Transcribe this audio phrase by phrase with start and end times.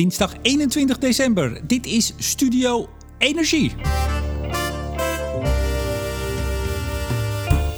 [0.00, 1.60] dinsdag 21 december.
[1.66, 3.72] Dit is Studio Energie.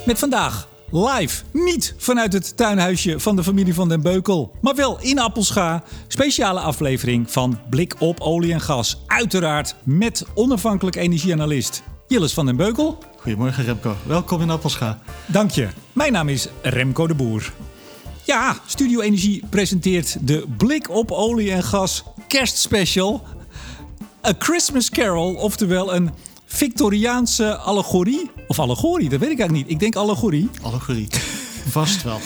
[0.05, 5.01] Met vandaag live, niet vanuit het tuinhuisje van de familie van den Beukel, maar wel
[5.01, 5.83] in Appelscha.
[6.07, 9.03] Speciale aflevering van Blik op olie en gas.
[9.07, 12.97] Uiteraard met onafhankelijk energieanalist Jilles van den Beukel.
[13.17, 14.99] Goedemorgen Remco, welkom in Appelscha.
[15.25, 15.67] Dank je.
[15.93, 17.53] Mijn naam is Remco de Boer.
[18.25, 22.03] Ja, Studio Energie presenteert de Blik op olie en gas
[22.33, 23.23] kerstspecial.
[24.27, 26.09] A Christmas Carol, oftewel een
[26.45, 28.31] Victoriaanse allegorie.
[28.47, 29.75] Of allegorie, dat weet ik eigenlijk niet.
[29.75, 30.49] Ik denk allegorie.
[30.61, 31.07] Allegorie,
[31.69, 32.19] vast wel.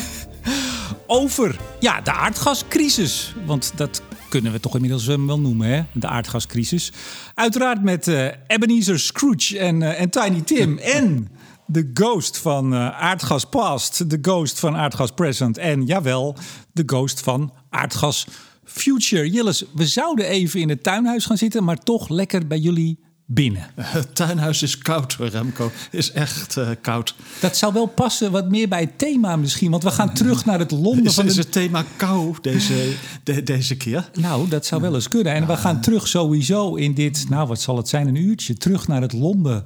[1.08, 3.34] Over ja, de aardgascrisis.
[3.46, 5.82] Want dat kunnen we toch inmiddels eh, wel noemen, hè?
[5.94, 6.92] de aardgascrisis.
[7.34, 11.30] Uiteraard met eh, Ebenezer Scrooge en, eh, en Tiny Tim en
[11.68, 16.36] de ghost van eh, aardgas past, de ghost van aardgas present en jawel,
[16.72, 18.28] de ghost van aardgas
[18.68, 19.30] future.
[19.30, 23.00] Jilles, we zouden even in het tuinhuis gaan zitten, maar toch lekker bij jullie
[23.30, 23.70] binnen.
[23.76, 27.16] Het tuinhuis is koud Remco, is echt eh, koud.
[27.40, 30.60] Dat zou wel passen wat meer bij het thema misschien, want we gaan terug naar
[30.60, 31.32] het Londen Is, van de...
[31.32, 32.94] is het thema kou deze,
[33.24, 34.10] de- deze keer?
[34.20, 35.34] Nou, dat zou wel eens kunnen.
[35.34, 38.54] En we gaan terug sowieso in dit, nou wat zal het zijn, een uurtje.
[38.54, 39.66] Terug naar het Londen,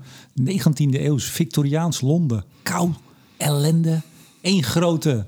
[0.52, 2.44] 19e eeuws, Victoriaans Londen.
[2.64, 2.92] Kou,
[3.38, 4.02] ellende,
[4.42, 5.26] één grote,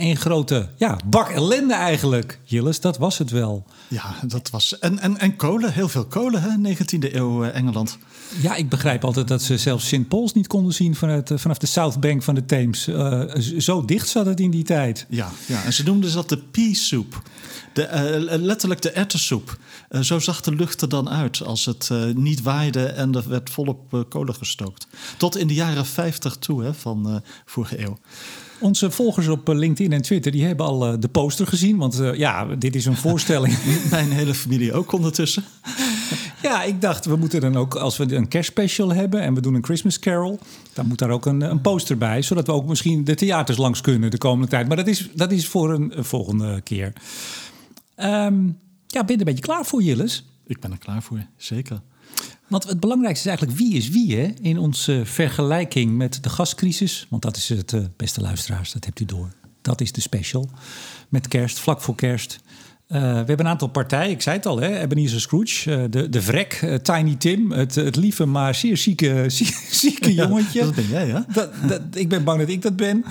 [0.00, 2.40] één grote, ja, bak ellende eigenlijk.
[2.44, 3.64] Jilles, dat was het wel.
[3.88, 4.78] Ja, dat was...
[4.78, 7.98] En, en, en kolen, heel veel kolen hè, 19e eeuw eh, Engeland.
[8.38, 10.08] Ja, ik begrijp altijd dat ze zelfs St.
[10.08, 12.86] Pauls niet konden zien vanuit, eh, vanaf de South Bank van de Theems.
[12.86, 13.22] Eh,
[13.58, 15.06] zo dicht zat het in die tijd.
[15.08, 17.22] Ja, ja, en ze noemden dat de pea soup.
[17.72, 19.58] De, eh, letterlijk de erwtensoep.
[19.88, 23.50] Eh, zo zag de lucht er dan uit als het niet waaide en er werd
[23.50, 24.86] volop kolen gestookt.
[25.16, 27.98] Tot in de jaren 50 toe hè, van vorige eeuw.
[28.60, 31.76] Onze volgers op LinkedIn en Twitter die hebben al de poster gezien.
[31.76, 33.58] Want ja, dit is een voorstelling.
[33.90, 35.44] Mijn hele familie ook ondertussen.
[36.42, 39.54] Ja, ik dacht, we moeten dan ook, als we een kerstspecial hebben en we doen
[39.54, 40.38] een Christmas Carol,
[40.72, 43.80] dan moet daar ook een, een poster bij, zodat we ook misschien de theaters langs
[43.80, 44.68] kunnen de komende tijd.
[44.68, 46.92] Maar dat is, dat is voor een, een volgende keer.
[47.94, 48.46] Ehm,
[48.86, 50.24] ja, ben je er een beetje klaar voor, Jilles?
[50.46, 51.80] Ik ben er klaar voor, zeker.
[52.48, 54.32] Want het belangrijkste is eigenlijk wie is wie hè?
[54.40, 57.06] in onze vergelijking met de gascrisis.
[57.08, 59.32] Want dat is het, eh, beste luisteraars, dat hebt u door.
[59.62, 60.48] Dat is de special.
[61.08, 62.40] Met kerst, vlak voor kerst.
[62.90, 64.78] Eh, we hebben een aantal partijen, ik zei het al, hè?
[64.80, 69.24] Ebenezer Scrooge, eh, de, de vrek, eh, Tiny Tim, het, het lieve maar zeer zieke,
[69.28, 70.60] zieke, zieke Ja, jongetje.
[70.60, 71.20] dat ben jij, hè?
[71.32, 73.04] Dat, dat, ik ben bang dat ik dat ben.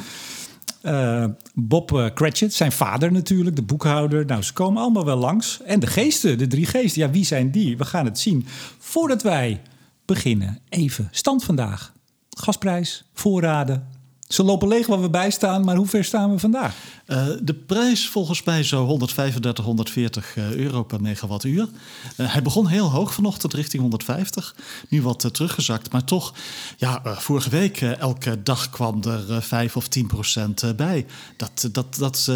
[1.53, 4.25] Bob Cratchit, zijn vader natuurlijk, de boekhouder.
[4.25, 5.61] Nou, ze komen allemaal wel langs.
[5.65, 7.01] En de geesten, de drie geesten.
[7.01, 7.77] Ja, wie zijn die?
[7.77, 8.45] We gaan het zien.
[8.77, 9.61] Voordat wij
[10.05, 11.93] beginnen, even stand vandaag.
[12.29, 13.87] Gasprijs, voorraden.
[14.27, 16.75] Ze lopen leeg waar we bij staan, maar hoe ver staan we vandaag?
[17.09, 21.67] Eh, de prijs volgens mij zo 135, 140 eh, euro per megawattuur.
[22.15, 24.55] Eh, hij begon heel hoog vanochtend richting 150.
[24.89, 25.91] Nu wat eh, teruggezakt.
[25.91, 26.33] Maar toch,
[26.77, 31.05] ja, vorige week elke dag kwam er eh, 5 of 10 procent bij.
[31.37, 32.31] Dat, dat, dat,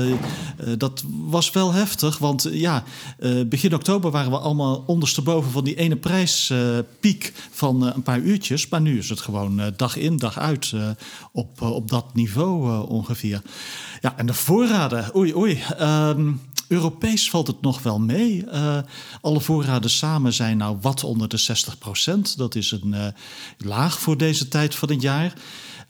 [0.77, 2.17] dat was wel heftig.
[2.17, 2.83] Want ja,
[3.45, 8.69] begin oktober waren we allemaal ondersteboven van die ene prijspiek van een paar uurtjes.
[8.69, 10.73] Maar nu is het gewoon dag in, dag uit
[11.31, 13.41] op, op dat niveau ongeveer.
[14.03, 15.63] Ja, en de voorraden, oei oei.
[15.77, 16.31] Ehm,
[16.67, 18.45] Europees valt het nog wel mee.
[18.45, 18.77] Eh,
[19.21, 23.07] alle voorraden samen zijn nou wat onder de 60% Dat is een eh,
[23.57, 25.33] laag voor deze tijd van het jaar.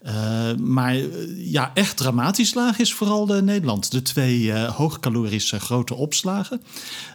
[0.03, 1.05] Eh, maar eh,
[1.51, 3.91] ja, echt dramatisch laag is vooral eh, Nederland.
[3.91, 6.61] De twee eh, hoogcalorische grote opslagen.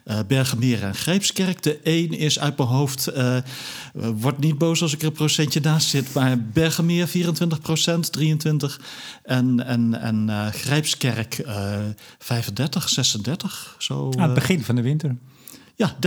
[0.05, 1.63] eh Bergenmeer en Grijpskerk.
[1.63, 3.11] De één is uit mijn hoofd...
[3.93, 6.15] wordt niet boos als ik er een procentje naast zit...
[6.15, 7.13] maar Bergenmeer 24%
[8.11, 8.81] 23
[9.23, 11.79] En, en, en Grijpskerk eh
[12.19, 13.75] 35, 36.
[13.79, 15.17] Zo, Aan het begin van de winter.
[15.77, 15.99] ja, 30%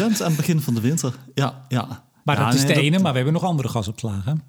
[0.00, 1.14] aan het begin van de winter.
[1.34, 2.06] Ja, ja.
[2.24, 4.42] Maar Ja, dat is nee, de ene, maar we hebben nog andere gasopslagen.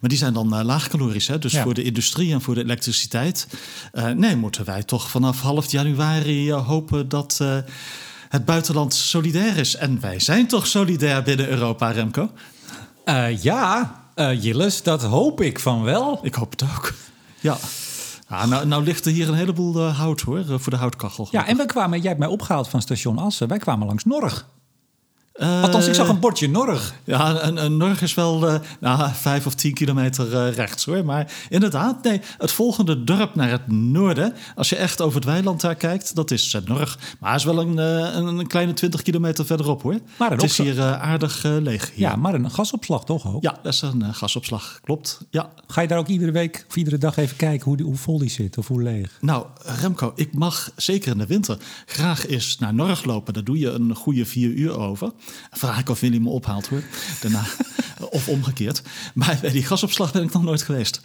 [0.00, 1.38] maar die zijn dan uh, laagcalorisch, hè?
[1.38, 1.62] dus Ja.
[1.62, 3.46] voor de industrie en voor de elektriciteit.
[3.92, 7.40] Uh, nee, moeten wij toch vanaf half januari uh, hopen dat
[8.28, 9.76] het buitenland solidair is.
[9.76, 12.30] En wij zijn toch solidair binnen Europa, Remco?
[13.40, 16.18] Ja, Jilles, dat hoop ik van wel.
[16.22, 16.94] Ik hoop het ook.
[17.40, 17.56] Ja.
[18.46, 21.28] Nou, nou ligt er hier een heleboel hout hoor, voor de houtkachel.
[21.30, 23.48] Ja, en we kwamen, jij hebt mij opgehaald van station Assen.
[23.48, 24.46] Wij kwamen langs Norg.
[25.34, 26.94] Althans, ik zag een bordje Norg.
[27.04, 31.04] Ja, een, een Norg is wel uh, nou, vijf of tien kilometer uh, rechts hoor.
[31.04, 35.60] Maar inderdaad, nee, het volgende dorp naar het noorden, als je echt over het weiland
[35.60, 36.98] daar kijkt, dat is uh, Norg.
[37.20, 39.98] Maar is wel een, een, een, kleine twintig kilometer verderop hoor.
[40.18, 41.90] Maar het is hier aardig leeg.
[41.94, 42.08] Hier.
[42.08, 43.42] Ja, maar een gasopslag toch ook?
[43.42, 45.20] Ja, dat is een gasopslag, klopt.
[45.30, 45.50] Ja.
[45.66, 48.18] Ga je daar ook iedere week of iedere dag even kijken hoe, die, hoe vol
[48.18, 49.18] die zit of hoe leeg?
[49.20, 49.46] Nou,
[49.80, 51.56] Remco, ik mag zeker in de winter
[51.86, 53.34] graag eens naar Norg lopen.
[53.34, 55.10] Daar doe je een goede vier uur over.
[55.50, 56.82] Vraag ik of Willy me ophaalt hoor.
[57.20, 57.44] Daarna.
[58.10, 58.82] of omgekeerd.
[59.14, 61.00] Maar bij die gasopslag ben ik nog nooit geweest.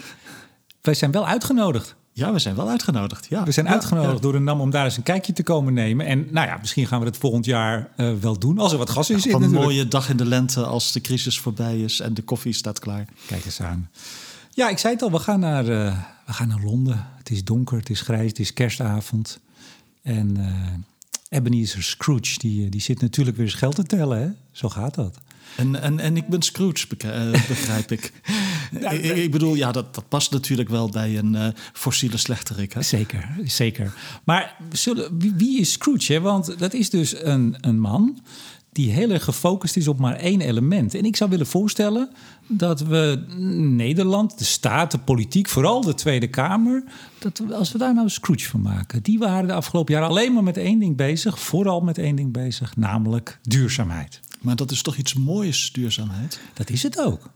[0.82, 1.96] Wij zijn wel uitgenodigd.
[2.14, 3.26] Ja, we zijn wel uitgenodigd.
[3.30, 3.44] Ja.
[3.44, 6.06] We zijn uitgenodigd door de NAM om daar eens een kijkje te komen nemen.
[6.06, 8.60] En nou ja, misschien gaan we het volgend jaar uh, wel doen.
[8.60, 9.34] Als er wat gas in zit.
[9.34, 12.80] een mooie dag in de lente als de crisis voorbij is en de koffie staat
[12.80, 13.06] klaar.
[13.28, 13.90] Kijk eens aan.
[14.50, 17.08] Ja, ik zei het al, we gaan naar, uh, we gaan naar Londen.
[17.18, 19.40] Het is donker, het is grijs, het is kerstavond.
[20.02, 20.46] En uh,
[21.30, 24.20] Ebenezer Scrooge, die, die zit natuurlijk weer eens geld te tellen.
[24.20, 24.30] Hè?
[24.52, 25.18] Zo gaat dat.
[25.56, 26.88] En, en, en ik ben Scrooge,
[27.48, 28.14] begrijp ik.
[28.72, 29.04] ik.
[29.04, 29.32] ik.
[29.32, 32.74] bedoel, ja, dat, dat past natuurlijk wel bij een uh, fossiele slechterik.
[32.74, 32.82] Hè?
[32.82, 33.94] Zeker, zeker.
[34.24, 36.14] Maar zullen, wie, wie is Scrooge?
[36.14, 36.22] Hè?
[36.22, 38.20] Want dat is dus een, een man
[38.78, 40.96] die heel erg gefocust is op maar één element.
[40.96, 42.10] En ik zou willen voorstellen
[42.48, 43.26] dat we
[43.58, 46.84] Nederland, de staat, de politiek, vooral de Tweede Kamer,
[47.20, 50.10] dat we, als we daar nou een Scrooge van maken, die waren de afgelopen jaren
[50.10, 54.20] alleen maar met één ding bezig, vooral met één ding bezig, namelijk duurzaamheid.
[54.42, 56.40] Maar dat is toch iets moois, duurzaamheid?
[56.54, 57.30] Dat is het ook.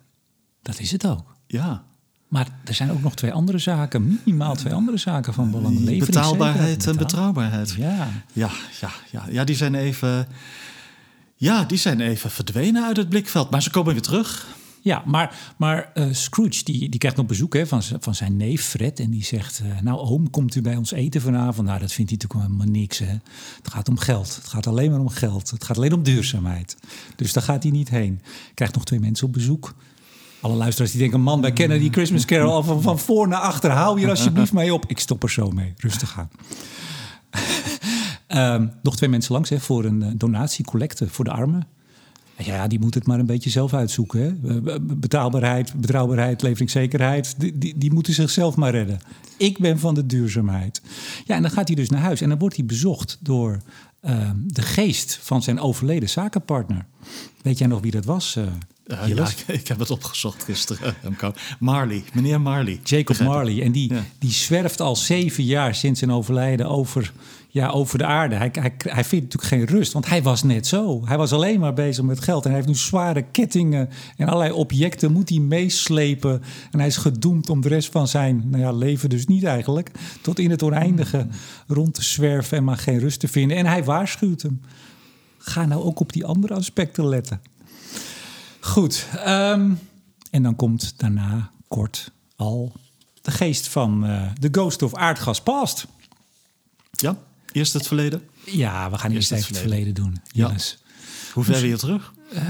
[0.61, 1.35] Dat is het ook.
[1.47, 1.83] Ja.
[2.27, 5.97] Maar er zijn ook nog twee andere zaken, minimaal twee andere zaken van belang.
[5.99, 7.71] Betaalbaarheid en betrouwbaarheid.
[7.71, 8.07] Ja.
[8.33, 8.49] Ja,
[8.81, 9.25] ja, ja.
[9.29, 10.27] ja, die zijn even
[11.41, 14.47] ja, die zijn even verdwenen uit het blikveld, maar ze komen weer terug.
[14.81, 18.63] Ja, maar, maar uh, Scrooge die, die krijgt nog bezoek hè, van, van zijn neef
[18.63, 18.99] Fred.
[18.99, 21.67] En die zegt, uh, nou oom, komt u bij ons eten vanavond?
[21.67, 22.97] Nou, dat vindt hij natuurlijk helemaal niks.
[22.97, 23.17] Hè.
[23.57, 24.35] Het gaat om geld.
[24.35, 25.49] Het gaat alleen maar om geld.
[25.49, 26.77] Het gaat alleen om duurzaamheid.
[27.15, 28.21] Dus daar gaat hij niet heen.
[28.53, 29.75] Krijgt nog twee mensen op bezoek.
[30.41, 33.39] Alle luisteraars die denken, man, wij kennen die Christmas Carol al van, van voor naar
[33.39, 33.71] achter.
[33.71, 34.85] Hou hier alsjeblieft mee op.
[34.87, 35.73] Ik stop er zo mee.
[35.77, 36.29] Rustig aan.
[38.35, 41.67] Um, nog twee mensen langs hè, voor een uh, donatie, collecte voor de armen.
[42.37, 44.39] Ja, die moet het maar een beetje zelf uitzoeken.
[44.43, 44.79] Hè.
[44.81, 48.99] Betaalbaarheid, betrouwbaarheid, leveringszekerheid, die, die, die, moeten zichzelf maar redden.
[49.37, 50.81] Ik ben van de duurzaamheid.
[51.25, 53.61] Ja, en dan gaat hij dus naar huis en dan wordt hij bezocht door
[54.05, 56.85] uh, de geest van zijn overleden zakenpartner.
[57.41, 58.35] Weet jij nog wie dat was?
[58.35, 58.43] Uh,
[58.87, 60.95] uh, ja, ik, ik, heb het opgezocht gisteren.
[61.59, 62.79] Marley, meneer Marley.
[62.83, 63.61] Jacob Marley.
[63.61, 64.03] En die, ja.
[64.19, 67.13] die zwerft al zeven jaar sinds zijn overlijden over
[67.53, 68.35] ja, over de aarde.
[68.35, 71.05] Hij, hij, hij vindt natuurlijk geen rust, want hij was net zo.
[71.05, 72.43] Hij was alleen maar bezig met geld.
[72.43, 76.41] En hij heeft nu zware kettingen en allerlei objecten moet hij meeslepen.
[76.71, 79.91] En hij is gedoemd om de rest van zijn nou ja, leven dus niet eigenlijk...
[80.21, 81.27] tot in het oneindige
[81.67, 83.57] rond te zwerven en maar geen rust te vinden.
[83.57, 84.61] En hij waarschuwt hem.
[85.37, 87.41] Ga nou ook op die andere aspecten letten.
[88.59, 89.79] Goed, um,
[90.31, 92.71] en dan komt daarna kort al
[93.21, 95.87] de geest van uh, The Ghost of Aardgas Past.
[96.91, 97.17] Ja.
[97.51, 98.21] Eerst het verleden?
[98.45, 100.21] Ja, we gaan eerst, eerst even het verleden, doen.
[100.31, 100.55] Ja.
[101.33, 102.13] Hoe ver weer terug?
[102.33, 102.41] Uh,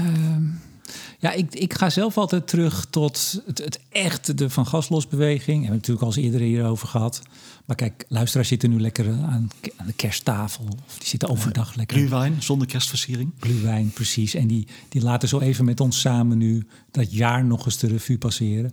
[1.18, 5.46] ja, ik, ik ga zelf altijd terug tot het, het echte de Van Gaslosbeweging.
[5.46, 7.22] Hebben we natuurlijk al eens eerder hierover gehad.
[7.64, 10.64] Maar kijk, luisteraars zitten nu lekker aan, aan de kersttafel.
[10.86, 11.96] Of die zitten overdag lekker.
[11.96, 13.32] Glühwein, zonder kerstversiering.
[13.40, 14.34] Glühwein, precies.
[14.34, 17.86] En die, die laten zo even met ons samen nu dat jaar nog eens de
[17.86, 18.72] revue passeren.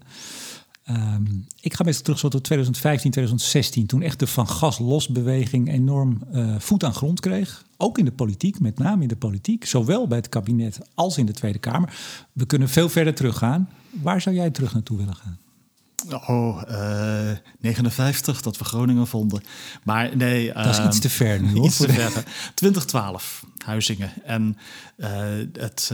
[0.89, 5.07] Um, ik ga meestal terug zo tot 2015, 2016, toen echt de van gas los
[5.07, 7.65] beweging enorm uh, voet aan grond kreeg.
[7.77, 11.25] Ook in de politiek, met name in de politiek, zowel bij het kabinet als in
[11.25, 11.93] de Tweede Kamer.
[12.33, 13.69] We kunnen veel verder teruggaan.
[13.89, 15.37] Waar zou jij terug naartoe willen gaan?
[16.27, 19.43] Oh, uh, 59, dat we Groningen vonden.
[19.83, 20.53] Maar nee.
[20.53, 21.53] Dat is iets ehm, te ver nu.
[21.55, 21.65] Hoor.
[21.65, 22.23] Iets te ver.
[22.53, 24.11] 2012, Huizingen.
[24.23, 24.57] En
[24.97, 25.07] uh,
[25.53, 25.91] het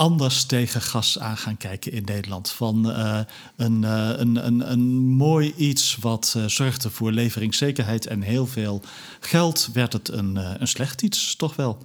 [0.00, 2.50] anders tegen gas aan gaan kijken in Nederland.
[2.50, 3.20] Van uh,
[3.56, 8.82] een, uh, een, een, een mooi iets wat uh, zorgde voor leveringszekerheid en heel veel
[9.20, 11.78] geld, werd het een, een slecht iets, toch wel.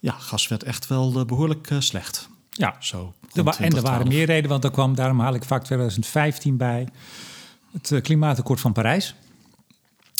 [0.00, 2.28] Ja, gas werd echt wel behoorlijk slecht.
[2.50, 3.14] Ja, zo.
[3.58, 6.88] en er waren meer redenen, want er kwam, daarom haal ik vaak 2015 bij.
[7.72, 9.14] Het klimaatakkoord van Parijs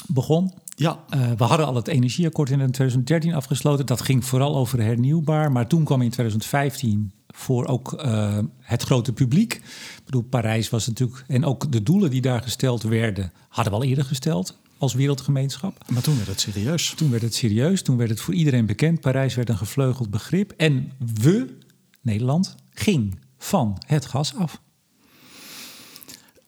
[0.07, 0.53] begon.
[0.77, 0.99] Ja.
[1.37, 3.87] we hadden al het energieakkoord in 2013 afgesloten.
[3.87, 5.53] Dat ging vooral over hernieuwbaar.
[5.53, 9.55] Maar toen kwam in 2015 voor ook uh, het grote publiek.
[9.55, 11.25] Ik bedoel, Parijs was natuurlijk.
[11.27, 15.85] En ook de doelen die daar gesteld werden, hadden we al eerder gesteld als wereldgemeenschap.
[15.89, 16.95] Maar toen werd het serieus.
[16.97, 17.83] Toen werd het serieus.
[17.83, 19.01] Toen werd het voor iedereen bekend.
[19.01, 20.53] Parijs werd een gevleugeld begrip.
[20.57, 21.57] En we,
[22.01, 24.61] Nederland, ging van het gas af.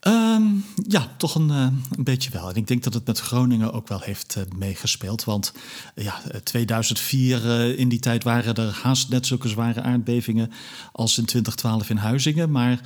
[0.02, 0.42] Ehm,
[0.88, 1.66] ja, toch een, eh,
[1.96, 2.48] een beetje wel.
[2.48, 5.24] En ik denk dat het met Groningen ook wel heeft uh, meegespeeld.
[5.24, 5.52] Want
[5.94, 10.50] ja, 2004, in die tijd waren er haast net zulke zware aardbevingen
[10.92, 12.50] als in 2012 in Huizingen.
[12.50, 12.80] Maar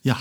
[0.00, 0.16] ja,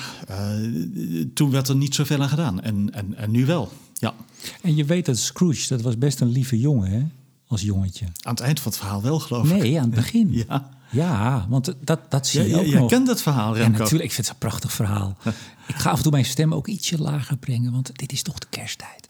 [1.33, 2.61] toen werd er niet zoveel aan gedaan.
[2.61, 4.13] En, en, en nu wel, ja.
[4.61, 7.05] En je weet dat Scrooge, dat was best een lieve jongen, hè?
[7.47, 8.05] Als jongetje.
[8.05, 9.61] Aan het eind van het verhaal wel, geloof ik.
[9.61, 10.33] Nee, aan het begin.
[10.47, 10.76] Ja.
[10.89, 12.89] Ja, want dat, dat zie je ook je nog.
[12.89, 13.71] kent het verhaal, Remco.
[13.71, 14.03] Ja, natuurlijk.
[14.03, 15.17] Ik vind het een prachtig verhaal.
[15.67, 18.39] ik ga af en toe mijn stem ook ietsje lager brengen, want dit is toch
[18.39, 19.09] de kersttijd.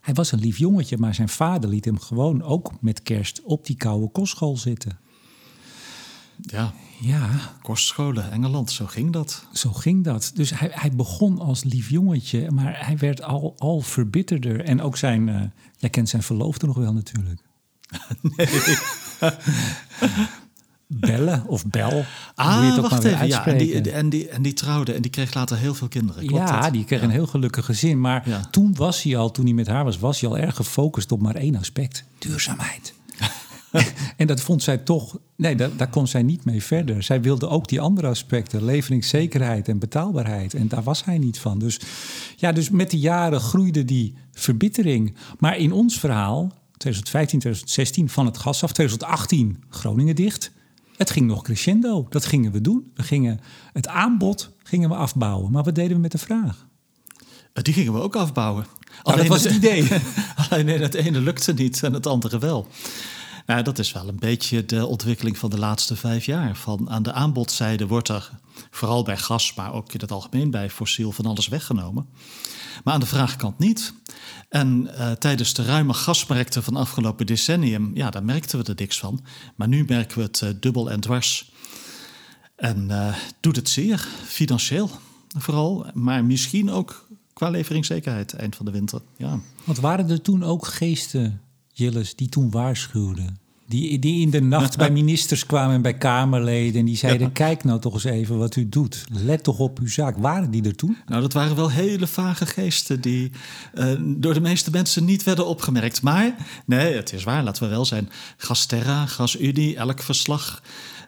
[0.00, 3.66] Hij was een lief jongetje, maar zijn vader liet hem gewoon ook met kerst op
[3.66, 4.98] die koude kostschool zitten.
[6.40, 7.28] Ja, ja.
[7.62, 9.44] kostscholen, Engeland, zo ging dat.
[9.52, 10.30] Zo ging dat.
[10.34, 14.64] Dus hij, hij begon als lief jongetje, maar hij werd al, al verbitterder.
[14.64, 15.42] En ook zijn, uh,
[15.76, 17.40] jij kent zijn verloofde nog wel natuurlijk.
[18.36, 18.48] nee.
[20.92, 22.04] Bellen of Bel.
[22.34, 23.26] Ah, je wacht even.
[23.26, 26.26] Ja, en, die, en, die, en die trouwde en die kreeg later heel veel kinderen.
[26.26, 28.00] Klopt ja, die kreeg een heel gelukkig gezin.
[28.00, 31.12] Maar toen was hij al, toen hij met haar was, was hij al erg gefocust
[31.12, 32.94] op maar één aspect: duurzaamheid.
[34.16, 37.02] en dat vond zij toch, nee, daar, daar, kon zij niet mee verder.
[37.02, 40.54] Zij wilde ook die andere aspecten, leveringszekerheid en betaalbaarheid.
[40.54, 41.58] En daar was hij niet van.
[41.58, 41.80] Dus
[42.36, 45.14] ja, dus met de jaren groeide die verbittering.
[45.38, 50.52] Maar in ons verhaal, 2015, 2016, van het gas af, 2018 Groningen dicht.
[51.02, 52.06] Het ging nog crescendo.
[52.08, 52.90] Dat gingen we doen.
[52.94, 53.40] We gingen
[53.72, 55.52] het aanbod gingen we afbouwen.
[55.52, 56.66] Maar wat deden we met de vraag?
[57.52, 58.66] Eh, die gingen we ook afbouwen.
[58.88, 59.88] Nou, Alleen dat was het idee.
[60.50, 62.66] Alleen het ene lukte niet en het andere wel.
[63.46, 66.56] Nou, dat is wel een beetje de ontwikkeling van de laatste vijf jaar.
[66.56, 68.30] Van aan de aanbodzijde wordt er,
[68.70, 72.06] vooral bij gas, maar ook in het algemeen bij fossiel, van alles weggenomen.
[72.84, 73.94] Maar aan de vraagkant niet.
[74.48, 78.98] En uh, tijdens de ruime gasmarkten van afgelopen decennium, ja, daar merkten we er niks
[78.98, 79.24] van.
[79.56, 81.52] Maar nu merken we het uh, dubbel en dwars.
[82.56, 84.90] En uh, doet het zeer, financieel
[85.38, 89.00] vooral, maar misschien ook qua leveringszekerheid eind van de winter.
[89.16, 89.38] Ja.
[89.64, 91.40] Want waren er toen ook geesten,
[91.72, 93.40] Jilles, die toen waarschuwden?
[93.66, 96.80] Die, die in de nacht bij ministers kwamen en bij Kamerleden.
[96.80, 99.04] En die zeiden: Kijk nou toch eens even wat u doet.
[99.10, 100.16] Let toch op uw zaak.
[100.16, 100.96] Waren die er toen?
[101.06, 103.30] Nou, dat waren wel hele vage geesten die
[103.74, 106.02] uh, door de meeste mensen niet werden opgemerkt.
[106.02, 106.34] Maar
[106.66, 108.10] nee, het is waar, laten we wel zijn.
[108.36, 110.62] Gasterra, GasUnie, elk verslag.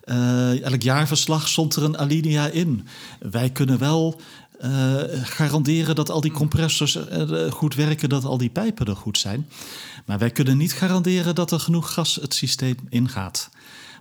[0.05, 2.87] Uh, elk jaarverslag stond er een alinea in.
[3.21, 4.21] Wij kunnen wel
[4.65, 9.19] uh, garanderen dat al die compressors uh, goed werken, dat al die pijpen er goed
[9.19, 9.47] zijn.
[10.05, 13.51] Maar wij kunnen niet garanderen dat er genoeg gas het systeem ingaat.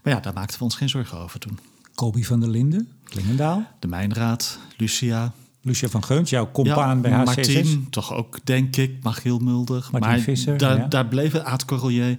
[0.03, 1.59] Maar ja, daar maakten we ons geen zorgen over toen.
[1.95, 3.67] Kobi van der Linden, Klingendaal.
[3.79, 5.33] De Mijnraad, Lucia.
[5.61, 7.35] Lucia van Geuns, jouw compaan bij HCSS.
[7.35, 9.03] Martin, toch ook, denk ik.
[9.03, 9.87] Magiel Mulder.
[9.91, 10.87] Martin maar Visser, daar, ja.
[10.87, 12.17] daar bleven Aad Correlier.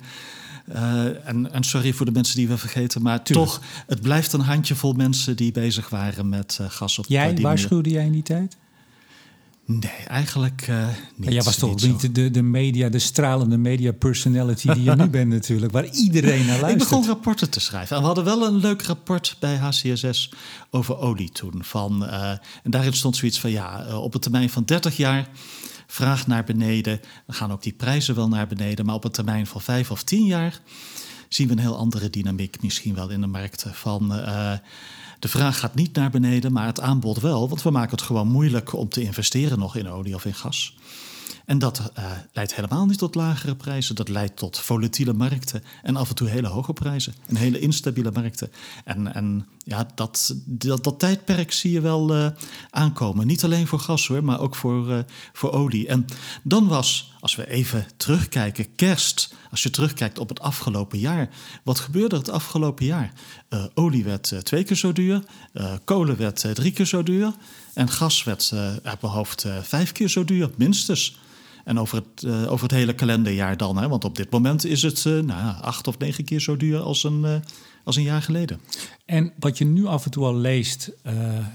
[0.68, 3.48] Uh, en, en, sorry voor de mensen die we vergeten, maar Tuurlijk.
[3.48, 7.90] toch, het blijft een handjevol mensen die bezig waren met uh, gas op Jij, waarschuwde
[7.90, 8.56] jij in die tijd?
[9.66, 11.32] Nee, eigenlijk uh, niet.
[11.32, 15.30] Jij was toch niet de, de media, de stralende media personality die je nu bent
[15.30, 16.72] natuurlijk, waar iedereen naar luistert.
[16.82, 17.96] Ik begon rapporten te schrijven.
[17.96, 20.30] En we hadden wel een leuk rapport bij HCSS
[20.70, 21.64] over olie toen.
[21.64, 22.30] Van, uh,
[22.62, 25.28] en daarin stond zoiets van, ja, uh, op een termijn van 30 jaar
[25.86, 27.00] vraag naar beneden.
[27.26, 28.86] Dan gaan ook die prijzen wel naar beneden.
[28.86, 30.60] Maar op een termijn van 5 of 10 jaar
[31.34, 33.74] zien we een heel andere dynamiek misschien wel in de markten.
[33.74, 34.08] Van
[35.18, 37.48] de vraag gaat niet naar beneden, maar het aanbod wel.
[37.48, 40.76] Want we maken het gewoon moeilijk om te investeren nog in olie of in gas.
[41.44, 43.94] En dat uh, leidt helemaal niet tot lagere prijzen.
[43.94, 47.14] Dat leidt tot volatiele markten en af en toe hele hoge prijzen.
[47.26, 48.52] En hele instabiele markten.
[48.84, 52.26] En, en ja, dat, dat, tijdperk zie je wel uh,
[52.70, 53.26] aankomen.
[53.26, 54.98] Niet alleen voor gas hoor, maar ook voor, uh,
[55.32, 55.88] voor olie.
[55.88, 56.04] En
[56.42, 59.34] dan was, als we even terugkijken, kerst.
[59.50, 61.28] Als je terugkijkt op het afgelopen jaar.
[61.62, 63.12] Wat gebeurde het afgelopen jaar?
[63.74, 65.22] olie werd twee keer zo duur.
[65.84, 67.32] kolen werd drie keer zo duur.
[67.74, 71.18] En gas werd uit mijn hoofd vijf keer zo duur, minstens.
[71.64, 73.76] En over het, uh, over het hele kalenderjaar dan.
[73.76, 73.88] Hè?
[73.88, 77.04] Want op dit moment is het uh, nou, acht of negen keer zo duur als
[77.04, 77.34] een, uh,
[77.84, 78.60] als een jaar geleden.
[79.04, 80.92] En wat je nu af en toe al leest,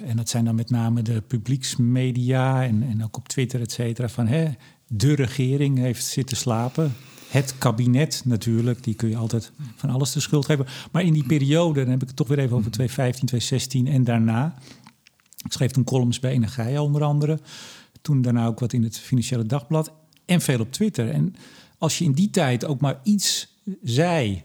[0.05, 4.09] en dat zijn dan met name de publieksmedia en, en ook op Twitter, et cetera,
[4.09, 4.49] van hè,
[4.87, 6.93] de regering heeft zitten slapen.
[7.29, 10.65] Het kabinet natuurlijk, die kun je altijd van alles de schuld geven.
[10.91, 14.03] Maar in die periode, dan heb ik het toch weer even over 2015, 2016 en
[14.03, 14.55] daarna.
[15.45, 17.39] Ik schreef toen columns bij Energia onder andere.
[18.01, 19.91] Toen daarna ook wat in het Financiële Dagblad
[20.25, 21.09] en veel op Twitter.
[21.09, 21.35] En
[21.77, 24.43] als je in die tijd ook maar iets zei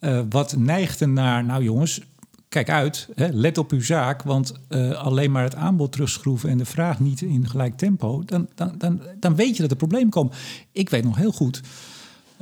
[0.00, 2.00] uh, wat neigde naar, nou jongens,
[2.48, 6.58] kijk uit, hè, let op uw zaak, want uh, alleen maar het aanbod terugschroeven en
[6.58, 10.10] de vraag niet in gelijk tempo, dan, dan, dan, dan weet je dat er problemen
[10.10, 10.32] komen.
[10.72, 11.60] Ik weet nog heel goed,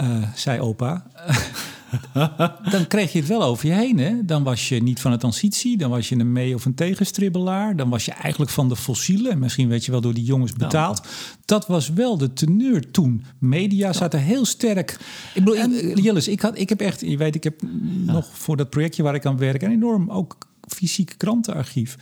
[0.01, 1.07] uh, zei opa,
[2.71, 3.99] dan kreeg je het wel over je heen.
[3.99, 4.25] Hè?
[4.25, 7.77] Dan was je niet van de transitie, dan was je een mee- of een tegenstribbelaar.
[7.77, 9.33] Dan was je eigenlijk van de fossielen.
[9.33, 11.07] En misschien weet je wel door die jongens betaald.
[11.45, 13.25] Dat was wel de teneur toen.
[13.39, 14.99] Media zaten heel sterk.
[15.35, 17.63] Ik bedoel, en, Jillis, ik, had, ik heb echt, je weet, ik heb
[18.07, 20.37] nog voor dat projectje waar ik aan werk, een enorm ook
[20.69, 21.97] fysiek krantenarchief.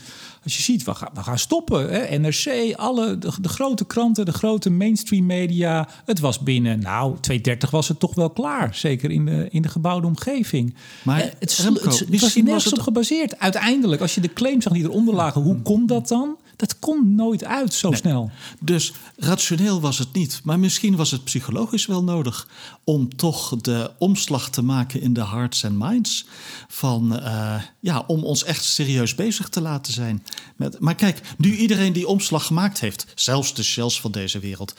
[0.44, 1.90] Als je ziet, we gaan, we gaan stoppen.
[1.90, 2.18] Hè?
[2.18, 5.88] NRC, alle, de, de, grote kranten, de grote mainstream media.
[6.04, 8.74] Het was binnen, nou, 230 was het toch wel klaar.
[8.74, 10.74] Zeker in de, in de gebouwde omgeving.
[11.02, 12.74] Maar het, het, Remco, het, het was nergens het...
[12.74, 13.38] op gebaseerd.
[13.38, 16.36] Uiteindelijk, als je de claims zag die eronder lagen, hoe komt dat dan?
[16.56, 18.30] Dat komt nooit uit zo snel.
[18.60, 20.40] Dus rationeel was het niet.
[20.44, 22.48] Maar misschien was het psychologisch wel nodig
[22.84, 26.26] om toch de omslag te maken in de hearts and minds.
[26.68, 30.22] Van, uh, ja, om ons echt serieus bezig te laten zijn.
[30.56, 34.74] Met, maar kijk, nu iedereen die omslag gemaakt heeft, zelfs de shells van deze wereld.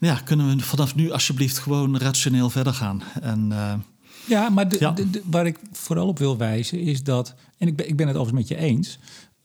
[0.00, 3.02] Ja, kunnen we vanaf nu alsjeblieft gewoon rationeel verder gaan.
[3.20, 3.74] En, uh,
[4.26, 4.90] ja, maar de, ja.
[4.90, 8.08] De, de, waar ik vooral op wil wijzen is dat, en ik ben, ik ben
[8.08, 8.98] het overigens met je eens.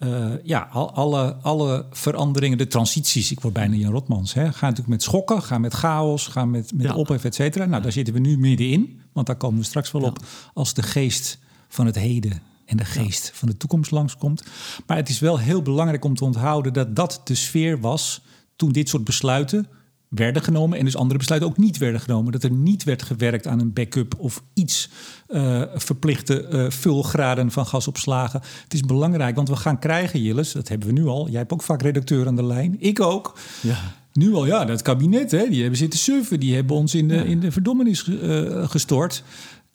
[0.03, 4.70] Uh, ja, al, alle, alle veranderingen, de transities, ik word bijna Jan Rotmans, hè, gaan
[4.70, 6.96] natuurlijk met schokken, gaan met chaos, gaan met, met ja.
[6.96, 7.65] ophef, et cetera.
[7.65, 10.08] Nou, daar zitten we nu middenin, want daar komen we straks wel ja.
[10.08, 10.20] op,
[10.53, 13.31] als de geest van het heden en de geest ja.
[13.34, 14.43] van de toekomst langskomt.
[14.88, 18.22] Maar het is wel heel belangrijk om te onthouden dat dat de sfeer was
[18.55, 19.67] toen dit soort besluiten
[20.12, 22.32] werden genomen en dus andere besluiten ook niet werden genomen.
[22.32, 24.89] Dat er niet werd gewerkt aan een backup of iets
[25.27, 28.41] uh, verplichte uh, vulgraden van gasopslagen.
[28.63, 31.30] Het is belangrijk, want we gaan krijgen, Jilles, dat hebben we nu al.
[31.30, 33.39] Jij hebt ook vaak redacteur aan de lijn, ik ook.
[33.62, 33.77] Ja.
[34.13, 37.15] Nu al, ja, dat kabinet, hè, die hebben zitten surfen, die hebben ons in de,
[37.15, 37.24] ja.
[37.24, 39.24] in de verdommenis uh, gestort.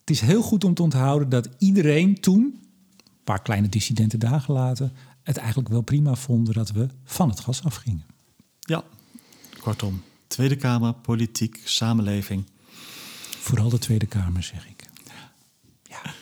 [0.01, 4.41] Het is heel goed om te onthouden dat iedereen toen, een paar kleine dissidenten daar
[4.41, 8.05] gelaten, het eigenlijk wel prima vonden dat we van het gas afgingen.
[8.61, 8.85] Ja,
[9.61, 12.45] kortom, Tweede Kamer, politiek, samenleving.
[13.41, 14.89] Vooral de Tweede Kamer, zeg ik.
[15.83, 16.13] Ja.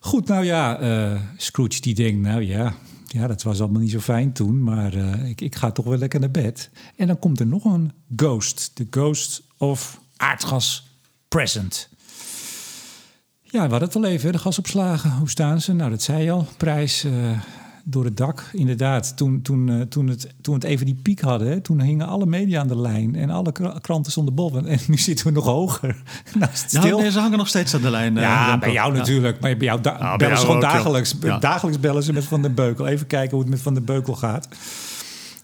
[0.00, 2.74] Goed, nou ja, uh, Scrooge die denkt, nou ja,
[3.06, 5.98] ja, dat was allemaal niet zo fijn toen, maar uh, ik, ik ga toch wel
[5.98, 6.70] lekker naar bed.
[6.96, 10.86] En dan komt er nog een ghost, de ghost of aardgas
[11.28, 11.88] present.
[13.42, 15.10] Ja, we hadden het al even, de gasopslagen.
[15.10, 15.72] Hoe staan ze?
[15.72, 16.46] Nou, dat zei je al.
[16.56, 17.40] Prijs uh,
[17.84, 18.50] door het dak.
[18.52, 22.06] Inderdaad, toen, toen, uh, toen, het, toen het even die piek hadden, hè, toen hingen
[22.06, 24.66] alle media aan de lijn en alle kranten stonden boven.
[24.66, 26.02] En nu zitten we nog hoger.
[26.38, 27.02] nou, stil.
[27.02, 28.14] Ja, ze hangen nog steeds aan de lijn.
[28.14, 28.98] Ja, uh, bij jou ja.
[28.98, 29.40] natuurlijk.
[29.40, 31.14] Maar bij jou, da nou, bellen ze gewoon dagelijks.
[31.20, 31.38] Ja.
[31.38, 32.86] Dagelijks bellen ze met Van der Beukel.
[32.86, 34.48] Even kijken hoe het met Van der Beukel gaat.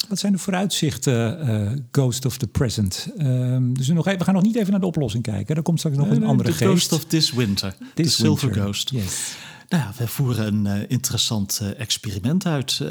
[0.09, 3.09] Wat zijn de vooruitzichten, uh, Ghost of the Present?
[3.19, 5.57] Um, dus we, nog even, we gaan nog niet even naar de oplossing kijken.
[5.57, 6.71] Er komt straks nog nee, een andere the geest.
[6.71, 7.75] Ghost of this winter.
[7.95, 8.63] This the Silver winter.
[8.63, 8.91] Ghost.
[8.91, 9.37] Yes.
[9.71, 12.81] Nou ja, we voeren een uh, interessant uh, experiment uit.
[12.83, 12.91] Uh,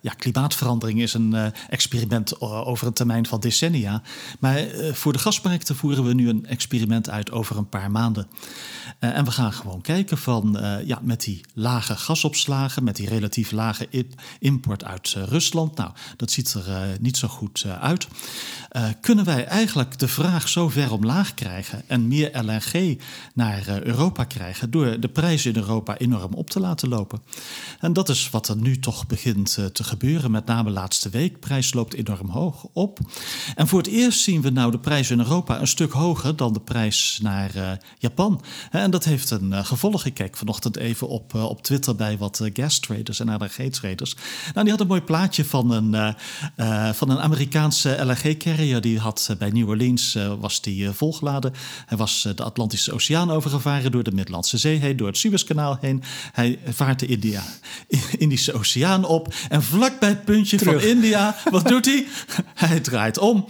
[0.00, 4.02] ja, klimaatverandering is een experiment over een termijn van decennia.
[4.38, 8.26] Maar voor de gasmarkten voeren we nu een experiment uit over een paar maanden.
[8.98, 13.88] en we gaan gewoon kijken van, ja, met die lage gasopslagen, met die relatief lage
[14.38, 15.76] import uit Rusland.
[15.76, 18.08] Nou, dat ziet er niet zo goed uit.
[19.00, 22.98] kunnen wij eigenlijk de vraag zo ver omlaag krijgen en meer LNG
[23.34, 27.22] naar Europa krijgen door de prijzen in Europa enorm op te laten lopen.
[27.80, 31.40] En dat is wat er nu toch begint uh, te gebeuren, met name laatste week.
[31.40, 32.98] Prijs loopt enorm hoog op.
[33.54, 36.52] En voor het eerst zien we nou de prijs in Europa een stuk hoger dan
[36.52, 38.42] de prijs naar uh, Japan.
[38.70, 40.04] En dat heeft een uh, gevolg.
[40.04, 44.16] Ik kijk vanochtend even op, op Twitter bij wat gas traders en LNG traders.
[44.52, 46.14] Nou, die had een mooi plaatje van een,
[46.94, 48.80] van een Amerikaanse LNG carrier.
[48.80, 51.52] Die had bij New Orleans was die volgeladen.
[51.86, 55.93] Hij was de Atlantische Oceaan overgevaren door de Middellandse Zee heen, door het Suezkanaal heen.
[56.32, 57.42] Hij vaart de India,
[58.18, 59.34] Indische Oceaan op.
[59.48, 60.80] En vlak bij het puntje Terug.
[60.80, 62.06] van India, wat doet hij?
[62.54, 63.48] Hij draait om.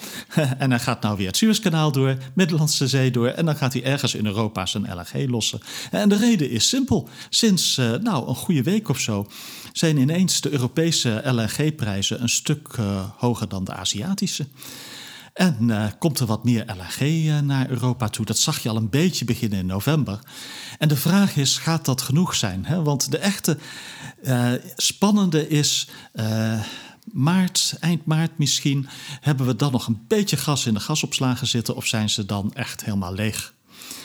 [0.59, 3.29] En hij gaat nou weer het Suezkanaal door, Middellandse Zee door.
[3.29, 5.61] En dan gaat hij ergens in Europa zijn LNG lossen.
[5.91, 7.09] En de reden is simpel.
[7.29, 9.27] Sinds uh, nou, een goede week of zo
[9.73, 14.47] zijn ineens de Europese LNG-prijzen een stuk uh, hoger dan de Aziatische.
[15.35, 18.25] En uh, komt er wat meer LNG uh, naar Europa toe.
[18.25, 20.19] Dat zag je al een beetje beginnen in november.
[20.79, 22.65] En de vraag is, gaat dat genoeg zijn?
[22.65, 22.83] Hè?
[22.83, 23.59] Want de echte
[24.23, 25.89] uh, spannende is
[27.13, 28.89] maart, eind maart misschien,
[29.21, 32.53] hebben we dan nog een beetje gas in de gasopslagen zitten of zijn ze dan
[32.53, 33.55] echt helemaal leeg?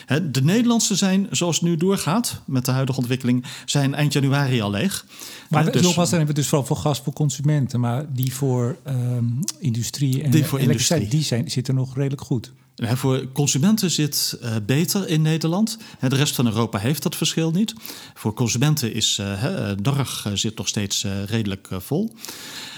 [0.09, 4.71] De Nederlandse zijn, zoals het nu doorgaat met de huidige ontwikkeling, zijn eind januari al
[4.71, 5.05] leeg.
[5.49, 8.77] Maar dus, nogmaals, dan hebben we dus vooral voor gas voor consumenten, maar die voor
[8.87, 12.51] um, industrie en die voor elektriciteit, die zijn, zitten nog redelijk goed.
[12.79, 15.77] En voor consumenten zit uh, beter in Nederland.
[15.99, 17.73] De rest van Europa heeft dat verschil niet.
[18.13, 22.13] Voor consumenten is uh, Norg zit nog steeds redelijk vol.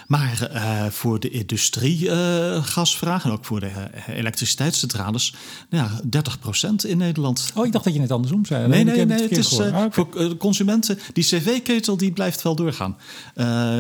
[0.08, 0.50] Maar
[0.92, 3.72] voor de industriegasvraag en ook voor de
[4.08, 5.34] elektriciteitscentrales,
[5.70, 6.02] nou ja,
[6.84, 7.52] 30% in Nederland.
[7.56, 8.68] Oh, ik dacht dat je het andersom zei.
[8.68, 9.22] Nee, nee, nee.
[9.22, 9.92] Het, het is ah, okay.
[9.92, 12.98] voor consumenten, die cv-ketel die blijft wel doorgaan.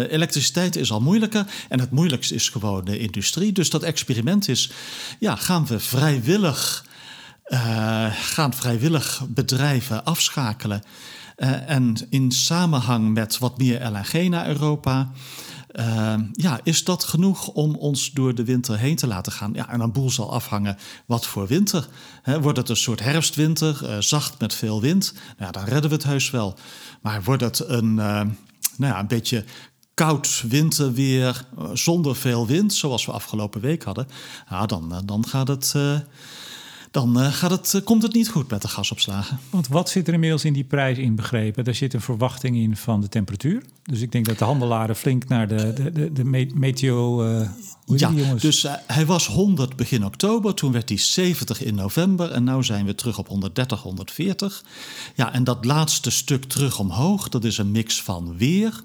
[0.09, 3.51] elektriciteit is al moeilijker en het moeilijkste is gewoon de industrie.
[3.51, 4.71] Dus dat experiment is,
[5.19, 5.79] ja, gaan we
[6.11, 6.85] vrijwillig,
[8.11, 10.81] gaan vrijwillig bedrijven afschakelen
[11.65, 15.11] en in samenhang met wat meer LNG naar Europa.
[15.71, 19.53] Uh, ja, is dat genoeg om ons door de winter heen te laten gaan?
[19.53, 21.87] Ja, en een boel zal afhangen wat voor winter.
[22.41, 25.13] wordt het een soort herfstwinter, zacht met veel wind?
[25.37, 26.57] Nou dan redden we het huis wel.
[27.01, 28.33] Maar wordt het een, nou
[28.77, 29.45] ja, een beetje
[29.93, 34.07] koud winterweer zonder veel wind, zoals we afgelopen week hadden?
[34.49, 35.73] Ja, dan, dan gaat het
[36.91, 39.39] dan uh, gaat het, komt het niet goed met de gasopslagen.
[39.49, 41.63] Want wat zit er inmiddels in die prijs inbegrepen?
[41.63, 43.63] Daar zit een verwachting in van de temperatuur.
[43.83, 46.23] Dus ik denk dat de handelaren flink naar de, de, de, de
[46.53, 47.25] meteo...
[47.25, 47.49] Uh,
[47.85, 50.53] ja, dus hij was 100 begin oktober.
[50.53, 52.31] Toen werd hij 70 in november.
[52.31, 54.63] En nu zijn we terug op 130, 140.
[55.15, 58.83] Ja, en dat laatste stuk terug omhoog, dat is een mix van weer...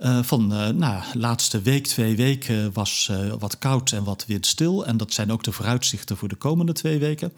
[0.00, 4.86] Uh, van uh, nou, laatste week, twee weken was uh, wat koud en wat windstil.
[4.86, 7.32] En dat zijn ook de vooruitzichten voor de komende twee weken.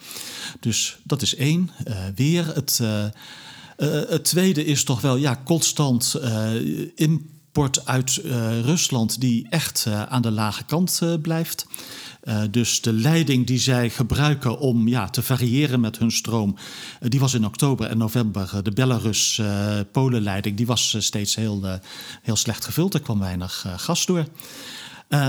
[0.61, 1.71] Dus dat is één.
[2.15, 2.81] weer het,
[4.09, 6.21] het tweede is toch wel ja, constant
[6.95, 8.21] import uit
[8.63, 11.67] Rusland die echt aan de lage kant blijft.
[12.25, 17.09] Uh, dus de leiding die zij gebruiken om ja, te variëren met hun stroom, uh,
[17.09, 21.81] die was in oktober en november uh, de Belarus-Polenleiding, die was steeds heel,
[22.23, 22.95] heel slecht gevuld.
[22.95, 24.27] Er kwam weinig gas door.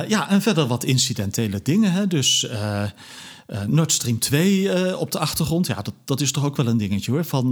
[0.08, 1.92] ja, en verder wat incidentele dingen.
[1.92, 2.08] Hè?
[2.08, 2.48] Dus
[3.68, 7.12] Nord Stream 2 op de achtergrond, ja, dat, dat is toch ook wel een dingetje
[7.12, 7.26] hoor.
[7.26, 7.50] Van,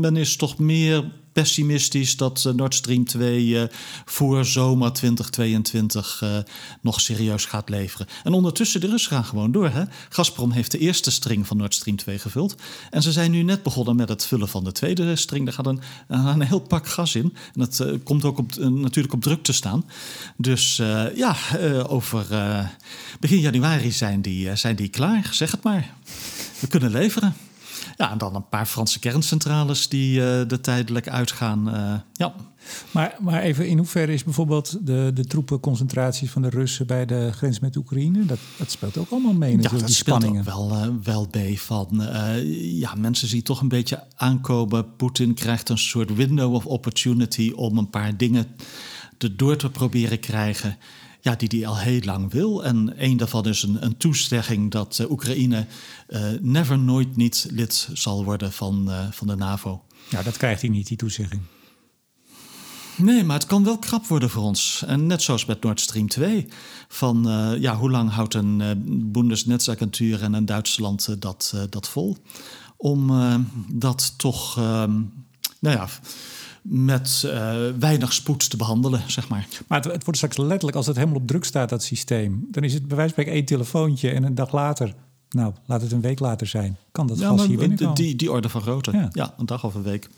[0.00, 1.04] men is toch meer
[1.42, 3.68] pessimistisch dat eh, Nord Stream 2 eh,
[4.04, 6.38] voor zomer 2022 eh,
[6.80, 8.06] nog serieus gaat leveren.
[8.24, 9.68] En ondertussen, de Russen gaan gewoon door.
[9.68, 9.82] Hè?
[10.08, 12.54] Gazprom heeft de eerste string van Nord Stream 2 gevuld.
[12.90, 15.44] En ze zijn nu net begonnen met het vullen van de tweede string.
[15.44, 17.34] Daar gaat een, een heel pak gas in.
[17.54, 19.84] En dat komt ook op, natuurlijk op druk te staan.
[20.36, 20.76] Dus
[21.14, 21.36] ja,
[21.86, 22.26] over
[23.20, 25.28] begin januari zijn die, zijn die klaar.
[25.32, 25.94] Zeg het maar.
[26.60, 27.34] We kunnen leveren.
[27.98, 31.68] Ja, en dan een paar Franse kerncentrales die uh, er tijdelijk uitgaan.
[31.68, 32.34] Uh, ja.
[32.90, 37.30] Maar, maar even, in hoeverre is bijvoorbeeld de, de troepenconcentraties van de Russen bij de
[37.32, 38.26] grens met Oekraïne?
[38.26, 39.56] Dat, dat speelt ook allemaal mee.
[39.56, 40.42] Ja, dat die spanningen.
[40.42, 42.02] speelt ook wel, uh, wel mee van.
[42.60, 44.96] ja, mensen zien toch een beetje aankomen.
[44.96, 48.46] Poetin krijgt een soort window of opportunity om een paar dingen
[49.18, 50.76] erdoor te proberen krijgen
[51.28, 52.64] ja, die hij al heel lang wil.
[52.64, 55.66] En een daarvan is een, een toezegging dat uh, Oekraïne
[56.08, 59.84] uh, never nooit niet lid zal worden van, uh, van de NAVO.
[60.08, 61.40] Ja, dat krijgt hij niet, die toezegging.
[62.96, 64.82] Nee, maar het kan wel krap worden voor ons.
[64.86, 66.46] En net zoals met Nord Stream 2.
[66.88, 67.26] Van
[67.60, 68.70] ja, hoe lang houdt een uh,
[69.12, 72.16] Bundesnetzagentuur en een Duitsland dat, dat vol?
[72.76, 73.10] Om
[73.72, 74.92] dat toch, ehm,
[75.60, 75.88] nou ja
[76.70, 79.46] met uh, weinig spoed te behandelen, zeg maar.
[79.66, 82.46] Maar het, het, wordt straks letterlijk, als het helemaal op druk staat, dat systeem...
[82.50, 84.94] dan is het bij wijze van één telefoontje en een dag later...
[85.28, 86.76] nou, laat het een week later zijn.
[86.92, 87.94] Kan dat ja, gas hier binnenkomen?
[87.94, 89.08] Die, die orde van grootte, ja.
[89.12, 89.34] ja.
[89.38, 90.08] een dag of een week.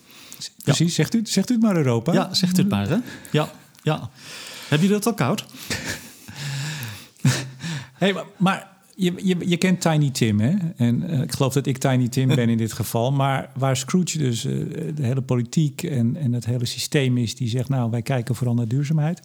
[0.63, 2.13] Precies, zegt, u, zegt u het maar Europa.
[2.13, 2.97] Ja, zegt u het maar, hè?
[3.31, 3.51] Ja,
[3.83, 4.11] ja.
[4.69, 5.45] Heb je dat al koud?
[8.03, 8.70] hey, maar, maar
[9.01, 10.55] je, je, je, kent Tiny Tim, hè?
[10.77, 13.13] En uh, ik geloof dat ik Tiny Tim ben in dit geval.
[13.21, 14.53] Maar waar Scrooge dus uh,
[14.95, 17.35] de hele politiek en, en het hele systeem is...
[17.35, 19.21] die zegt, nou, wij kijken vooral naar duurzaamheid.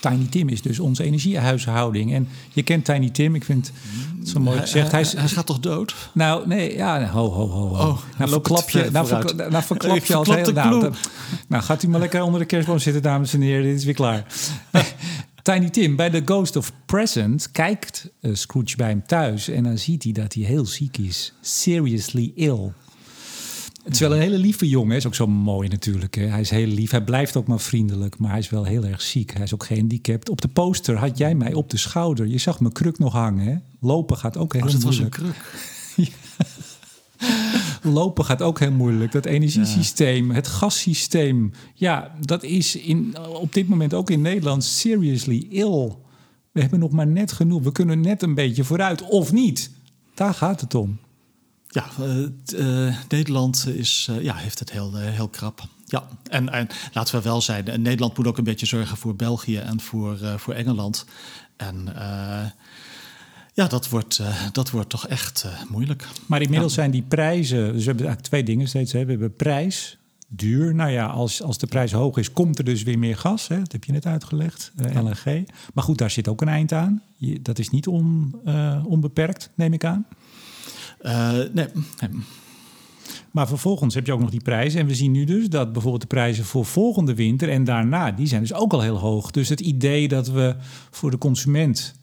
[0.00, 2.14] Tiny Tim is dus onze energiehuishouding.
[2.14, 3.72] En je kent Tiny Tim, ik vind
[4.18, 4.92] het zo mooi gezegd.
[4.92, 6.10] Hij, hij, hij, gaat toch dood?
[6.14, 7.74] Nou, nee, ja, ho, ho, ho.
[7.74, 7.88] ho.
[7.88, 10.52] Oh, nou, verklap je, nou, verklap, nou verklap je als heel...
[10.52, 10.92] Nou,
[11.48, 13.62] nou, gaat u maar lekker onder de kerstboom zitten, dames en heren.
[13.62, 14.26] Dit is weer klaar.
[15.42, 19.78] Tiny Tim, bij The Ghost of Present kijkt uh, Scrooge bij hem thuis en dan
[19.78, 21.32] ziet hij dat hij heel ziek is.
[21.40, 22.72] Seriously ill.
[23.84, 26.14] Het is wel een hele lieve jongen, is ook zo mooi natuurlijk.
[26.14, 26.26] Hè?
[26.26, 29.00] Hij is heel lief, hij blijft ook maar vriendelijk, maar hij is wel heel erg
[29.00, 29.32] ziek.
[29.32, 30.28] Hij is ook gehandicapt.
[30.28, 32.26] Op de poster had jij mij op de schouder.
[32.26, 33.46] Je zag mijn kruk nog hangen.
[33.46, 33.56] Hè?
[33.80, 34.96] Lopen gaat ook heel oh, moeilijk.
[34.96, 35.54] was een kruk.
[37.82, 39.12] Lopen gaat ook heel moeilijk.
[39.12, 41.52] Dat energiesysteem, het gassysteem.
[41.74, 45.92] Ja, dat is in, op dit moment ook in Nederland seriously ill.
[46.52, 47.62] We hebben nog maar net genoeg.
[47.62, 49.70] We kunnen net een beetje vooruit of niet.
[50.14, 50.98] Daar gaat het om.
[51.66, 51.86] Ja,
[52.54, 55.62] uh, Nederland is, uh, ja, heeft het heel, heel krap.
[55.84, 59.56] Ja, en, en laten we wel zijn, Nederland moet ook een beetje zorgen voor België
[59.56, 61.04] en voor, voor Engeland.
[61.56, 61.94] En
[63.54, 66.08] Ja, dat wordt, uh, dat wordt toch echt uh, moeilijk.
[66.26, 68.92] Maar inmiddels zijn die prijzen, dus we hebben eigenlijk twee dingen steeds.
[68.92, 69.04] Hè.
[69.04, 70.74] We hebben prijs, duur.
[70.74, 73.48] Nou ja, als, als de prijs hoog is, komt er dus weer meer gas.
[73.48, 73.58] Hè?
[73.58, 75.48] Dat heb je net uitgelegd, uh, LNG.
[75.74, 77.02] Maar goed, daar zit ook een eind aan.
[77.16, 78.34] Je, dat is niet on,
[78.86, 80.06] onbeperkt, neem ik aan.
[81.02, 81.48] nee.
[81.52, 82.08] nee.
[83.30, 84.80] Maar vervolgens heb je ook nog die prijzen.
[84.80, 88.26] En we zien nu dus dat bijvoorbeeld de prijzen voor volgende winter en daarna, die
[88.26, 89.30] zijn dus ook al heel hoog.
[89.30, 90.56] Dus het idee dat we
[90.90, 91.94] voor de consument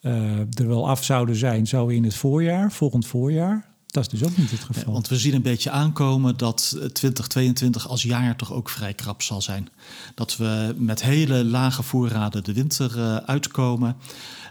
[0.00, 3.76] er wel af zouden zijn, zo in het voorjaar, volgend voorjaar.
[3.86, 4.82] Dat is dus ook niet het geval.
[4.86, 9.22] Ja, want we zien een beetje aankomen dat 2022 als jaar toch ook vrij krap
[9.22, 9.68] zal zijn.
[10.14, 13.96] Dat we met hele lage voorraden de winter uh, uitkomen.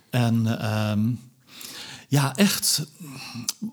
[0.09, 0.91] En uh,
[2.09, 2.85] ja, echt.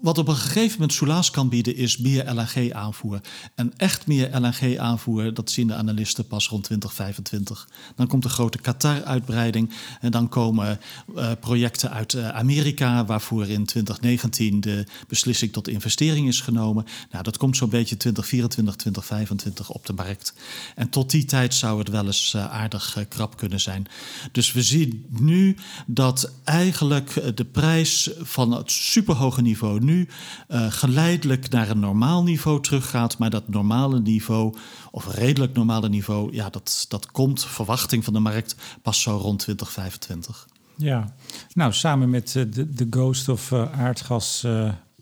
[0.01, 3.21] Wat op een gegeven moment Soelaas kan bieden, is meer LNG-aanvoer.
[3.55, 7.69] En echt meer LNG-aanvoer, dat zien de analisten pas rond 2025.
[7.97, 9.71] Dan komt de grote Qatar-uitbreiding.
[10.01, 10.81] En dan komen
[11.17, 16.87] uh, projecten uit uh, Amerika, waarvoor in 2019 de beslissing tot investering is genomen.
[17.11, 20.35] Nou, dat komt zo'n beetje 2024, 2025 op de markt.
[20.75, 23.87] En tot die tijd zou het wel eens uh, aardig krap kunnen zijn.
[24.33, 30.09] Dus we zien nu dat eigenlijk de prijs van het superhoge niveau nu
[30.49, 33.19] uh, geleidelijk naar een normaal niveau teruggaat.
[33.19, 34.55] Maar dat normale niveau,
[34.91, 39.39] of redelijk normale niveau, ja, dat, dat komt, verwachting van de markt, pas zo rond
[39.39, 40.47] 2025.
[40.77, 41.15] Ja,
[41.53, 44.47] nou samen met uh, de, de Ghost of uh, Aardgas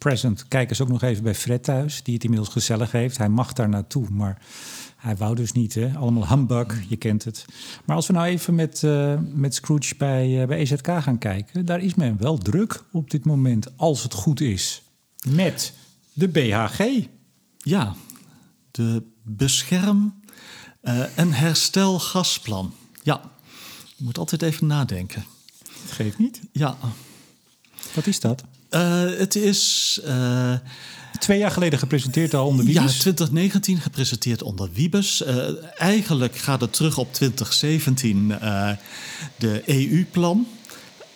[0.02, 3.18] Present ze ook nog even bij Fred thuis, die het inmiddels gezellig heeft.
[3.18, 4.42] Hij mag daar naartoe, maar
[4.96, 5.96] hij wou dus niet, hè?
[5.96, 7.44] allemaal humbug, je kent het.
[7.84, 11.66] Maar als we nou even met, uh, met Scrooge bij, uh, bij EZK gaan kijken,
[11.66, 14.82] daar is men wel druk op dit moment, als het goed is,
[15.28, 15.74] met
[16.12, 17.06] de BHG.
[17.58, 17.94] Ja,
[18.70, 20.20] de bescherm-
[20.82, 22.74] uh, en herstelgasplan.
[23.02, 23.20] Ja,
[23.96, 25.24] je moet altijd even nadenken.
[25.82, 26.40] Het geeft niet.
[26.52, 26.76] Ja.
[27.94, 28.44] Wat is dat?
[29.18, 30.00] Het is
[31.22, 32.94] twee jaar geleden gepresenteerd al onder Wiebes?
[32.94, 35.22] Ja, 2019 gepresenteerd onder Wiebes.
[35.26, 35.36] Uh,
[35.76, 38.70] eigenlijk gaat het terug op 2017, uh,
[39.36, 40.46] de EU-plan.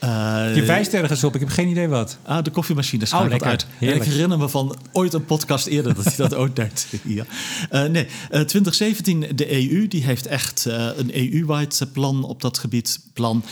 [0.05, 2.19] Uh, je wijst ergens op, ik heb geen idee wat.
[2.23, 3.67] Ah, de koffiemachine schuift oh, uit.
[3.79, 6.87] ik herinner me van ooit een podcast eerder dat hij dat ook deed.
[7.03, 7.25] Ja.
[7.73, 10.65] Uh, nee, uh, 2017, de EU, die heeft echt
[10.97, 13.45] een EU-wide plan op dat gebied plan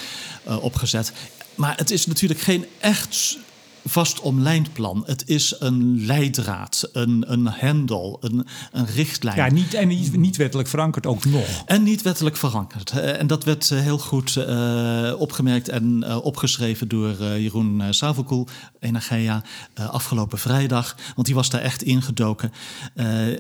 [0.44, 1.12] opgezet.
[1.54, 3.38] Maar het is natuurlijk geen echt
[3.84, 5.02] vast omlijnd plan.
[5.06, 9.36] Het is een leidraad, een, een hendel, een, een richtlijn.
[9.36, 11.62] Ja, niet, en niet, niet wettelijk verankerd ook nog.
[11.66, 12.90] En niet wettelijk verankerd.
[12.90, 18.48] En dat werd eh, heel goed uh, opgemerkt en uh, opgeschreven door Jeroen Savelkoel,
[18.80, 19.42] Energia,
[19.74, 20.96] afgelopen vrijdag.
[21.14, 22.52] Want die was daar echt ingedoken.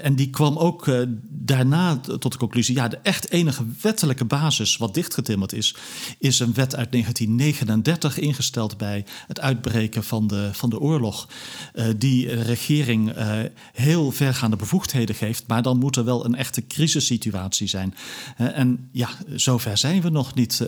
[0.02, 2.74] en die kwam ook daarna tot de conclusie...
[2.74, 5.76] ja, de echt enige wettelijke basis wat dichtgetimmerd is...
[6.18, 11.28] is een wet uit 1939 ingesteld bij het uitbreken van de van de oorlog,
[11.74, 13.38] uh, die regering uh,
[13.72, 15.44] heel vergaande bevoegdheden geeft.
[15.46, 17.94] Maar dan moet er wel een echte crisissituatie zijn.
[18.38, 20.66] Uh, en ja, zover zijn we nog niet.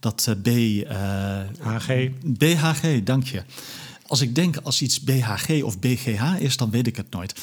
[0.00, 0.48] dat B.
[1.60, 2.10] HG.
[2.24, 3.42] BHG, dank je.
[4.06, 7.34] Als ik denk als iets BHG of BGH is, dan weet ik het nooit.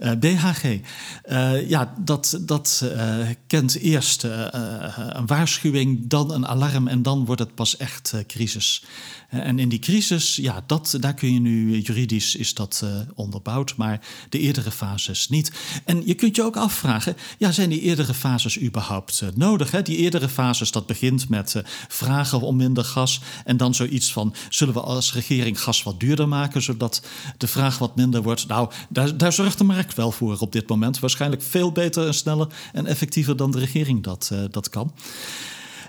[0.00, 7.02] Uh, BHG, uh, ja, dat, dat uh, kent eerst een waarschuwing, dan een alarm en
[7.02, 8.84] dan wordt het pas echt crisis.
[9.28, 14.00] en in die crisis, ja, dat, daar kun je nu juridisch is dat onderbouwd, maar
[14.28, 15.52] de eerdere fases niet.
[15.84, 19.70] En je kunt je ook afvragen, ja, zijn die eerdere fases überhaupt nodig?
[19.70, 19.82] Hè?
[19.82, 24.74] Die eerdere fases, dat begint met vragen om minder gas en dan zoiets van, zullen
[24.74, 27.02] we als regering gas wat duurder maken, zodat
[27.36, 28.46] de vraag wat minder wordt.
[28.46, 30.98] Nou, daar, daar zorgt de markt wel voor op dit moment.
[30.98, 34.94] Waarschijnlijk veel beter en sneller en effectiever dan de regering dat, uh, dat kan.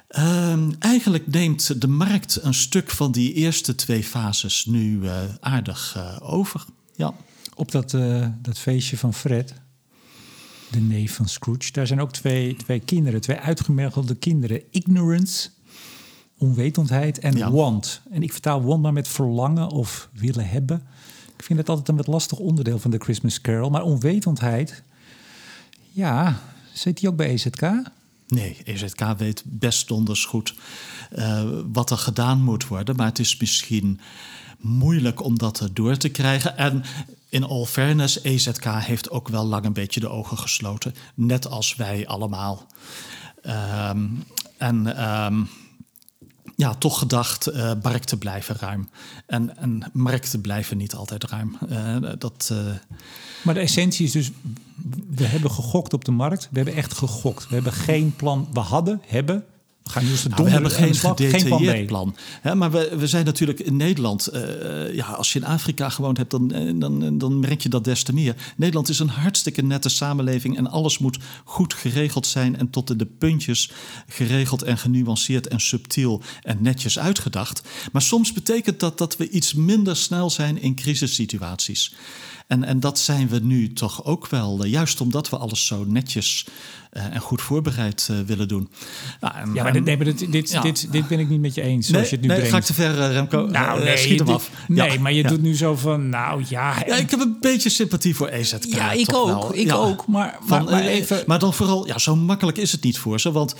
[0.09, 5.95] Uh, eigenlijk neemt de markt een stuk van die eerste twee fases nu uh, aardig
[5.97, 6.65] uh, over.
[6.95, 7.13] Ja.
[7.55, 7.91] Op dat,
[8.41, 9.53] dat feestje van Fred,
[10.71, 14.61] de neef van Scrooge, daar zijn ook twee, twee kinderen, twee uitgemergelde kinderen.
[14.71, 15.49] Ignorance
[16.41, 17.51] onwetendheid en ja.
[17.51, 18.01] want.
[18.11, 20.83] En ik vertaal want maar met verlangen of willen hebben.
[21.37, 23.69] Ik vind het altijd een wat lastig onderdeel van de Christmas Carol.
[23.69, 24.83] Maar onwetendheid,
[25.91, 26.39] ja,
[26.73, 27.61] zit die ook bij EZK?
[28.27, 30.55] Nee, EZK weet best donders goed
[31.15, 32.95] uh, wat er gedaan moet worden.
[32.95, 33.99] Maar het is misschien
[34.59, 36.57] moeilijk om dat door te krijgen.
[36.57, 36.83] En
[37.29, 40.95] in all fairness, EZK heeft ook wel lang een beetje de ogen gesloten.
[41.13, 42.65] Net als wij allemaal.
[43.45, 44.23] Um,
[44.57, 45.03] en...
[45.11, 45.49] Um,
[46.61, 48.89] ja, toch gedacht, uh, markten blijven ruim.
[49.25, 51.57] En, en markten blijven niet altijd ruim.
[51.69, 52.57] Uh, dat, uh...
[53.41, 54.31] Maar de essentie is dus,
[55.09, 56.47] we hebben gegokt op de markt.
[56.51, 57.47] We hebben echt gegokt.
[57.47, 58.47] We hebben geen plan.
[58.53, 59.45] We hadden, hebben
[59.83, 60.95] We gaan Nou, we hebben geen.
[60.95, 61.87] Geen plan B.
[61.87, 62.15] plan.
[62.53, 64.27] Maar we, we zijn natuurlijk in Nederland.
[64.27, 67.83] eh, ja, als je in Afrika gewoond hebt, dan, eh, dan, dan merk je dat
[67.83, 68.35] des te meer.
[68.57, 70.57] Nederland is een hartstikke nette samenleving.
[70.57, 72.57] En alles moet goed geregeld zijn.
[72.57, 73.71] En tot in de puntjes
[74.07, 77.61] geregeld en genuanceerd en subtiel en netjes uitgedacht.
[77.91, 81.93] Maar soms betekent dat dat we iets minder snel zijn in crisissituaties.
[82.51, 84.63] En, en dat zijn we nu toch ook wel.
[84.63, 86.45] eh, juist omdat we alles zo netjes
[86.91, 88.69] eh, en goed voorbereid eh, willen doen.
[89.21, 90.61] Nou, en- Ja, maar dit, nee, maar dit, dit, Ja.
[90.61, 92.53] dit, dit ben ik niet met je eens, zoals Nee, je het nu nee, brengt.
[92.53, 93.47] ga ik te ver, Remco?
[93.51, 94.49] nou, nee, schiet hem af.
[94.67, 95.27] Nee, maar je ja.
[95.29, 96.83] doet nu zo van, nou ja...
[96.87, 98.63] Ja, ik heb een beetje sympathie voor EZK.
[98.65, 99.25] Ja, ik ook.
[99.27, 99.55] wel.
[99.55, 100.07] Ik ook.
[100.07, 101.23] Maar, Van, maar, maar even...
[101.25, 103.31] maar dan vooral, ja, zo makkelijk is het niet voor ze.
[103.31, 103.55] Want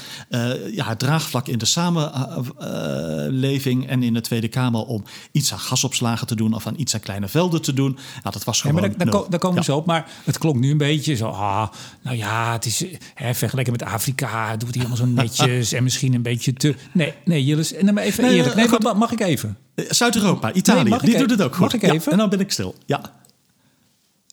[0.72, 6.28] ja, het draagvlak in de samenleving en in de Tweede Kamer om iets aan gasopslagen
[6.28, 7.98] te doen of aan iets aan kleine velden te doen.
[8.24, 8.81] Ja, dat was gewoon.
[8.82, 9.24] Maar daar, daar, nul.
[9.24, 9.66] ko- daar komen Ja.
[9.66, 9.86] we zo op.
[9.86, 11.28] Maar het klonk nu een beetje zo.
[11.28, 11.68] Ah,
[12.02, 14.58] nou ja, het is hè, vergeleken met Afrika.
[14.58, 16.76] Doet hij allemaal zo netjes en misschien een beetje te.
[16.92, 17.74] Nee, nee, Jillis.
[17.74, 18.56] En dan maar even Nee, eerlijk.
[18.56, 19.58] Nee, maar mag ik even?
[19.76, 21.20] Eh, Zuid-Europa, Italië, die even?
[21.20, 21.62] doet het ook goed.
[21.62, 22.12] Mag ik Ja, even?
[22.12, 22.76] en dan ben ik stil.
[22.86, 23.02] Ja.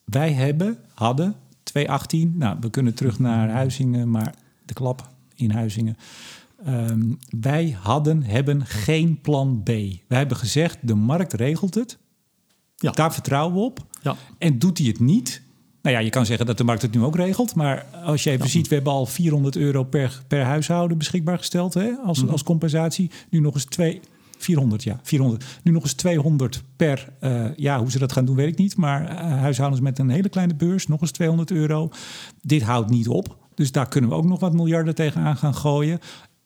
[0.05, 2.33] Wij hebben, hadden 2018.
[2.37, 4.35] Nou, we kunnen terug naar Huizingen, maar
[4.65, 5.97] de klap in Huizingen.
[6.65, 7.01] Ehm,
[7.41, 9.67] wij hadden, hebben geen plan B.
[9.67, 11.99] Wij hebben gezegd, de markt regelt het.
[12.77, 12.91] Ja.
[12.91, 13.87] Daar vertrouwen we op.
[14.09, 14.17] Ja.
[14.39, 15.43] En doet hij het niet?
[15.83, 17.55] Nou ja, je kan zeggen dat de markt het nu ook regelt.
[17.55, 21.75] Maar als je even ziet, we hebben al 400 euro per, per huishouden beschikbaar gesteld
[21.75, 22.31] hè, als, Mhm.
[22.33, 23.11] als compensatie.
[23.31, 24.01] Nu nog eens twee,
[24.39, 25.45] 400, ja, 400.
[25.63, 28.77] Nu nog eens 200 per, eh, ja, hoe ze dat gaan doen weet ik niet.
[28.77, 31.91] Maar eh, huishoudens met een hele kleine beurs, nog eens 200 euro.
[32.43, 33.37] Dit houdt niet op.
[33.55, 35.99] Dus daar kunnen we ook nog wat miljarden tegenaan gaan gooien.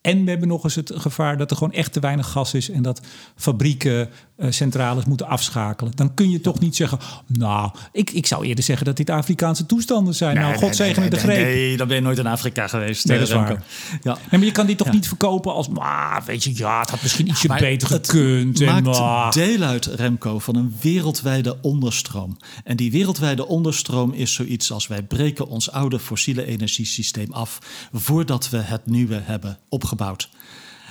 [0.03, 2.71] En we hebben nog eens het gevaar dat er gewoon echt te weinig gas is
[2.71, 3.01] en dat
[3.37, 5.93] fabrieken, eh, centrales moeten afschakelen.
[5.95, 9.67] Dan kun je toch niet zeggen, nou, ik, ik zou eerder zeggen dat dit Afrikaanse
[9.67, 10.37] toestanden zijn.
[10.37, 11.37] nou, God zegene de greep.
[11.37, 13.07] Nee, nee, dan ben je nooit in Afrika geweest.
[13.07, 13.53] Nee, eh, dat is Remco.
[13.53, 13.65] waar.
[14.03, 14.13] Ja.
[14.13, 17.03] Nee, maar je kan dit toch niet verkopen als, maar weet je, ja, het had
[17.03, 18.61] misschien ietsje beter het gekund.
[18.61, 19.33] En, maakt maar.
[19.33, 22.37] deel uit, Remco, van een wereldwijde onderstroom.
[22.65, 27.59] En die wereldwijde onderstroom is zoiets als wij breken ons oude fossiele energiesysteem af
[27.93, 29.59] voordat we het nieuwe hebben
[29.93, 30.29] opgebouwd.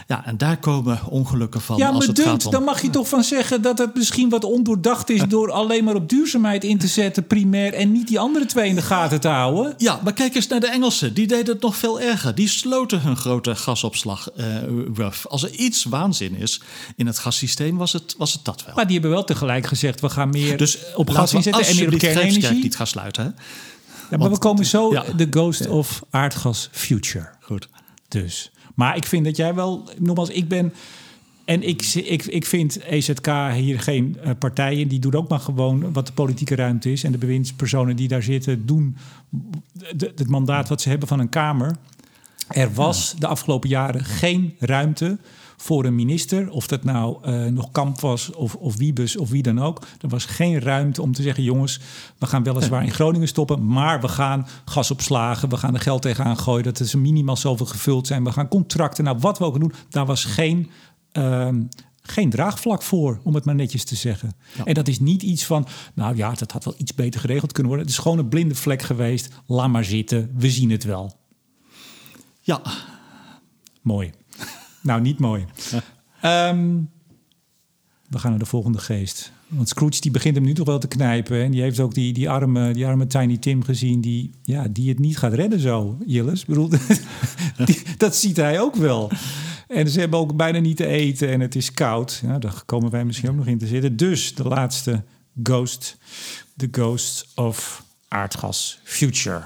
[0.07, 2.51] Ja, en daar komen ongelukken van Ja, als maar het dunkt, gaat om...
[2.51, 5.95] dan mag je toch van zeggen dat het misschien wat ondoordacht is door alleen maar
[5.95, 9.27] op duurzaamheid in te zetten, primair, en niet die andere twee in de gaten te
[9.27, 9.73] houden.
[9.77, 11.13] Ja, maar kijk eens naar de Engelsen.
[11.13, 12.35] Die deden het nog veel erger.
[12.35, 14.45] Die sloten hun grote gasopslag eh
[14.93, 15.25] rough.
[15.25, 16.61] Als er iets waanzin is
[16.95, 18.75] in het gassysteem, was het, was het dat wel.
[18.75, 21.75] Maar die hebben wel tegelijk gezegd, we gaan meer Dus op laten gas inzetten en
[21.75, 22.61] meer op kernenergie.
[22.61, 23.23] niet gaan sluiten.
[23.23, 23.29] Hè?
[24.11, 25.03] Ja, maar we komen zo ja.
[25.15, 27.29] de ghost of aardgas future.
[27.41, 27.67] Goed.
[28.07, 28.51] Dus.
[28.75, 30.73] Maar ik vind dat jij wel, nogmaals, ik ben.
[31.45, 34.87] En ik, ik, ik vind EZK hier geen eh, partij in.
[34.87, 37.03] Die doet ook maar gewoon wat de politieke ruimte is.
[37.03, 38.97] En de bewindspersonen die daar zitten doen
[39.97, 41.75] het mandaat wat ze hebben van een Kamer.
[42.47, 45.17] Er was de afgelopen jaren geen ruimte
[45.61, 49.43] voor een minister, of dat nou eh, nog Kamp was of, of Wiebes of wie
[49.43, 49.81] dan ook.
[49.99, 51.79] Er was geen ruimte om te zeggen, jongens,
[52.17, 56.37] we gaan weliswaar in Groningen stoppen, maar we gaan gasopslagen, we gaan er geld tegenaan
[56.37, 59.73] gooien, dat er minimaal zoveel gevuld zijn, we gaan contracten, nou wat we ook doen.
[59.89, 60.69] Daar was geen,
[61.11, 61.61] ehm,
[62.01, 64.35] geen draagvlak voor, om het maar netjes te zeggen.
[64.65, 67.71] En dat is niet iets van, nou ja, dat had wel iets beter geregeld kunnen
[67.71, 67.87] worden.
[67.87, 69.33] Het is gewoon een blinde vlek geweest.
[69.45, 71.19] Laat maar zitten, we zien het wel.
[72.41, 72.61] Ja,
[73.81, 74.11] Mooi.
[74.81, 75.45] Nou, niet mooi.
[76.21, 76.77] Ehm,
[78.09, 79.31] we gaan naar de volgende geest.
[79.47, 81.43] Want Scrooge die begint hem nu toch wel te knijpen.
[81.43, 84.01] En die heeft ook die, die, arme, die arme Tiny Tim gezien...
[84.01, 86.41] Die, ja, die het niet gaat redden zo, Jillis.
[86.41, 86.69] Ik bedoel,
[87.65, 89.11] die- dat ziet hij ook wel.
[89.67, 92.21] En ze hebben ook bijna niet te eten en het is koud.
[92.25, 93.97] Ja, daar komen wij misschien ook nog in te zitten.
[93.97, 95.03] Dus de laatste
[95.43, 95.97] ghost.
[96.57, 99.41] The Ghost of Aardgas Future.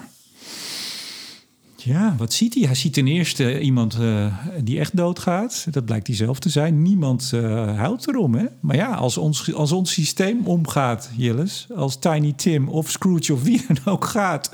[1.85, 2.63] Ja, wat ziet hij?
[2.63, 5.67] Hij ziet ten eerste iemand eh, die echt doodgaat.
[5.71, 6.81] Dat blijkt hij zelf te zijn.
[6.81, 8.45] Niemand eh huilt erom, hè?
[8.59, 11.67] Maar ja, als ons, als ons systeem omgaat, Jillis...
[11.75, 14.51] als Tiny Tim of Scrooge of wie dan ook gaat...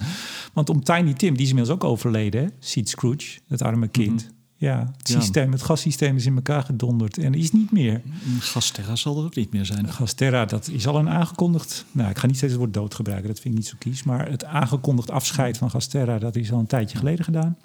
[0.54, 2.48] want om Tiny Tim, die is inmiddels ook overleden, hè?
[2.60, 4.30] ziet Scrooge, het arme kind...
[4.62, 5.20] Ja, het, Ja.
[5.20, 8.02] systeem, het gassysteem is in elkaar gedonderd en is niet meer.
[8.40, 9.94] Gasterra zal er ook niet meer zijn.
[9.94, 11.86] Gasterra, dat is al een aangekondigd...
[11.92, 14.04] Nou, ik ga niet steeds het woord dood gebruiken, dat vind ik niet zo kies.
[14.04, 17.58] Maar het aangekondigd afscheid van Gasterra, dat is al een tijdje geleden gedaan.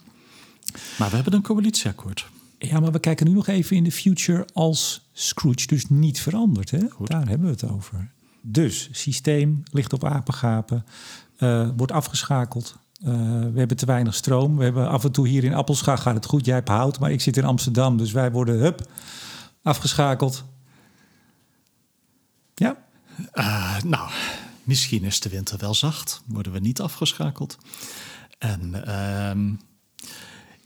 [0.98, 2.26] Maar we hebben een coalitieakkoord.
[2.58, 6.70] Ja, maar we kijken nu nog even in de future als Scrooge dus niet verandert.
[6.70, 6.78] Hè?
[7.04, 8.10] Daar hebben we het over.
[8.40, 10.84] Dus, systeem ligt op apengapen,
[11.36, 12.76] eh, wordt afgeschakeld.
[13.04, 14.56] Eh, we hebben te weinig stroom.
[14.56, 16.44] We hebben af en toe hier in Appelscha gaat het goed.
[16.44, 17.96] Jij hebt hout, maar ik zit in Amsterdam.
[17.96, 18.90] Dus wij worden, hup,
[19.62, 20.44] afgeschakeld.
[22.54, 22.84] Ja,
[23.32, 24.10] Eh, nou,
[24.62, 26.22] misschien is de winter wel zacht.
[26.26, 27.58] Worden we niet afgeschakeld.
[28.38, 29.54] En ehm,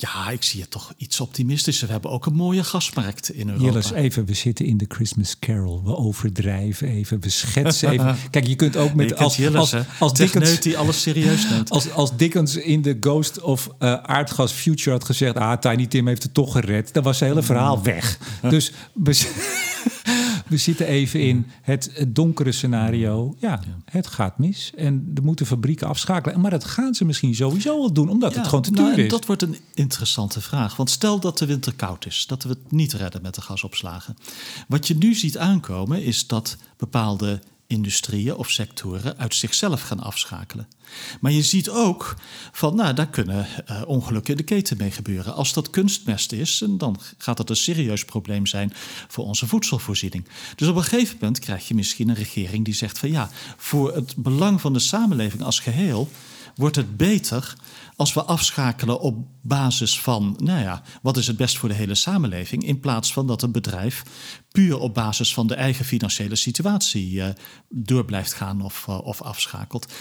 [0.01, 1.87] Ja, ik zie het toch iets optimistischer.
[1.87, 3.65] We hebben ook een mooie gasmarkt in Europa.
[3.65, 5.83] Jilles, even, we zitten in de Christmas Carol.
[5.85, 8.17] We overdrijven even, we schetsen even.
[8.31, 9.17] Kijk, je kunt ook met...
[9.17, 10.61] als, Jilles, als, als, Dickens...
[10.61, 11.71] die alles serieus neemt.
[11.81, 15.37] Als, als Dickens in The Ghost of uh, Aardgas Future had gezegd...
[15.37, 16.93] ah, Tiny Tim heeft het toch gered.
[16.93, 18.19] Dan was het hele verhaal weg.
[18.49, 18.73] Dus...
[20.51, 23.35] we zitten even in het, donkere scenario.
[23.39, 24.73] Ja, het gaat mis.
[24.77, 26.41] En er moeten fabrieken afschakelen.
[26.41, 29.11] Maar dat gaan ze misschien sowieso wel doen, omdat het gewoon te duur nou, is.
[29.11, 30.77] Dat wordt een interessante vraag.
[30.77, 34.17] Want stel dat de winter koud is, dat we het niet redden met de gasopslagen.
[34.69, 37.41] Wat je nu ziet aankomen is dat bepaalde
[37.71, 40.69] industrieën of sectoren uit zichzelf gaan afschakelen.
[41.21, 42.17] Maar je ziet ook
[42.53, 45.35] van, nou, daar kunnen uh, ongelukken in de keten mee gebeuren.
[45.35, 48.73] Als dat kunstmest is, dan gaat dat een serieus probleem zijn
[49.09, 50.29] voor onze voedselvoorziening.
[50.57, 53.95] Dus op een gegeven moment krijg je misschien een regering die zegt van, ja, voor
[53.95, 56.11] het belang van de samenleving als geheel
[56.55, 57.55] wordt het beter
[57.97, 61.95] als we afschakelen op basis van, nou ja, wat is het best voor de hele
[61.95, 64.03] samenleving, in plaats van dat een bedrijf
[64.53, 67.27] puur op basis van de eigen financiële situatie uh,
[67.69, 69.93] door blijft gaan of, uh, of afschakelt.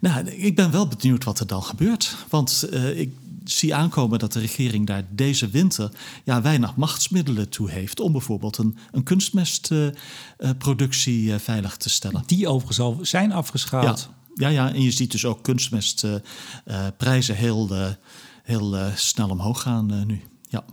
[0.00, 3.12] Nou, ik ben wel benieuwd wat er dan gebeurt, want uh, ik
[3.44, 5.90] zie aankomen dat de regering daar deze winter
[6.24, 12.22] ja, weinig machtsmiddelen toe heeft om bijvoorbeeld een, een kunstmestproductie veilig te stellen.
[12.26, 14.08] Die overigens al zijn afgeschaald.
[14.10, 14.22] Ja.
[14.34, 17.86] Ja, ja, en je ziet dus ook kunstmestprijzen heel, uh,
[18.42, 20.20] heel uh, snel omhoog gaan nu.
[20.48, 20.64] Ja.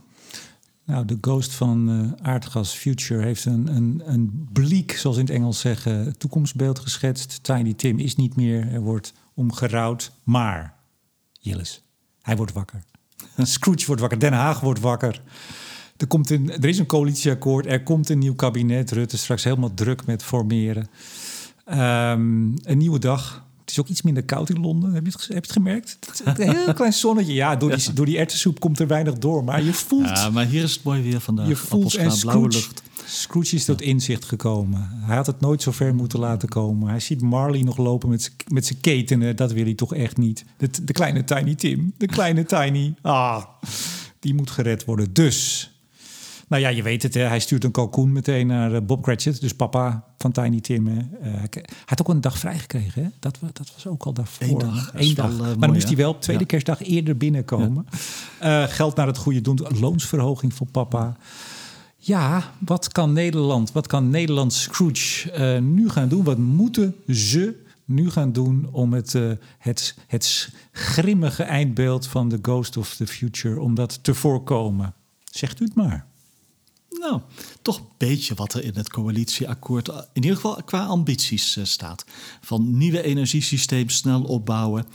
[0.86, 5.60] Nou, de ghost van Aardgas Future heeft een, een, een bleek, zoals in het Engels
[5.60, 7.44] zeggen, toekomstbeeld geschetst.
[7.44, 10.12] Tiny Tim is niet meer, er wordt omgerouwd.
[10.24, 10.76] Maar,
[11.40, 11.84] Jilles,
[12.22, 12.84] hij wordt wakker.
[13.38, 15.22] Scrooge wordt wakker, Den Haag wordt wakker.
[15.98, 18.92] Er, komt een, er is een coalitieakkoord, er komt een nieuw kabinet.
[18.92, 20.90] Rutte straks helemaal druk met formeren.
[21.66, 24.94] Um, een nieuwe dag, is ook iets minder koud in Londen.
[24.94, 26.00] Heb je het, heb je het gemerkt?
[26.24, 27.34] Een heel klein zonnetje.
[27.34, 29.44] Ja, door die, door die ertessoep komt er weinig door.
[29.44, 30.08] Maar je voelt...
[30.08, 31.48] Ja, maar hier is het mooi weer vandaag.
[31.48, 32.82] Je voelt en blauwe lucht.
[33.06, 34.90] Scrooge is tot inzicht gekomen.
[35.06, 36.90] Hij had het nooit zo ver moeten laten komen.
[36.90, 38.10] Hij ziet Marley nog lopen
[38.48, 39.36] met zijn ketenen.
[39.36, 40.46] Dat wil hij toch echt niet.
[40.58, 41.94] De, de kleine Tiny Tim.
[41.98, 42.94] De kleine Tiny.
[43.02, 43.44] Ah,
[44.20, 45.14] die moet gered worden.
[45.14, 45.72] Dus
[46.52, 47.22] nou ja, je weet het, hè?
[47.22, 50.88] hij stuurt een kalkoen meteen naar eh, Bob Cratchit, dus papa van Tiny Tim.
[50.88, 53.10] Uh, hij had ook een dag vrijgekregen, hè?
[53.20, 54.48] Dat, dat was ook al daarvoor.
[54.48, 54.92] Eén dag.
[54.94, 55.38] Eén dag.
[55.38, 57.86] maar dan moest hij wel op tweede kerstdag eerder binnenkomen.
[58.68, 61.18] geld naar het goede doen, loonsverhoging voor papa.
[61.98, 66.24] Ja, wat kan Nederland, wat kan Nederland Scrooge nu gaan doen?
[66.24, 69.16] Wat moeten ze nu gaan doen om het,
[69.58, 74.94] het, het grimmige eindbeeld van The Ghost of the Future, om dat te voorkomen?
[75.24, 76.10] Zegt u het maar.
[77.02, 77.22] Nou,
[77.62, 82.06] toch een beetje wat er in het coalitieakkoord, in ieder geval qua ambities uh, staat.
[82.42, 84.86] Van nieuwe energiesysteem snel opbouwen.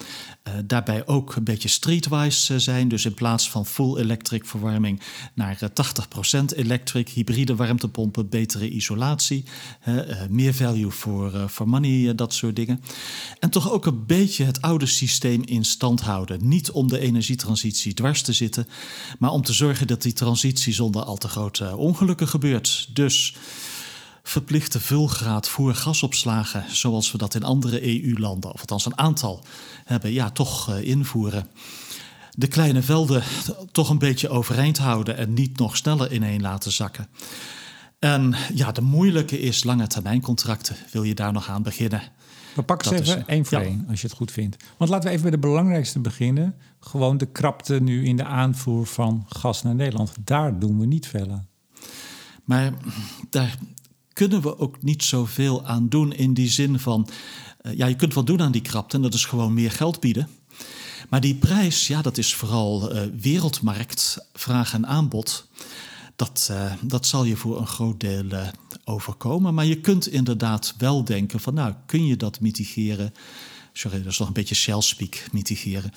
[0.48, 2.88] Uh, daarbij ook een beetje streetwise uh, zijn.
[2.88, 5.00] Dus in plaats van full electric verwarming
[5.34, 9.44] naar 80% electric, hybride warmtepompen, betere isolatie.
[10.30, 12.80] meer value voor, for money, dat soort dingen.
[13.38, 16.48] En toch ook een beetje het oude systeem in stand houden.
[16.48, 18.68] Niet om de energietransitie dwars te zitten,
[19.18, 21.95] maar om te zorgen dat die transitie zonder al te grote ongelukken
[22.28, 22.88] gebeurt.
[22.92, 23.34] Dus
[24.22, 29.44] verplichte vulgraad voor gasopslagen, zoals we dat in andere EU-landen, of althans een aantal
[29.84, 31.48] hebben, ja, toch uh, invoeren.
[32.30, 33.22] De kleine velden
[33.72, 37.08] toch een beetje overeind houden en niet nog sneller ineen laten zakken.
[37.98, 40.76] En ja, de moeilijke is lange termijn contracten.
[40.92, 42.02] Wil je daar nog aan beginnen?
[42.54, 44.64] We pakken ze even één voor één, als je het goed vindt.
[44.76, 46.54] Want laten we even bij de belangrijkste beginnen.
[46.80, 50.12] Gewoon de krapte nu in de aanvoer van gas naar Nederland.
[50.24, 51.48] Daar doen we niet veel aan.
[52.46, 52.72] Maar
[53.30, 53.58] daar
[54.12, 57.08] kunnen we ook niet zoveel aan doen in die zin van...
[57.62, 60.00] Uh, ja, je kunt wat doen aan die krapte en dat is gewoon meer geld
[60.00, 60.28] bieden.
[61.08, 65.48] Maar die prijs, ja, dat is vooral uh, wereldmarkt, vraag en aanbod.
[66.16, 68.24] Dat, uh, dat zal je voor een groot deel
[68.84, 69.54] overkomen.
[69.54, 73.12] Maar je kunt inderdaad wel denken van, nou, kun je dat mitigeren
[73.76, 75.90] Sorry, dat is nog een beetje shell-speak, mitigeren.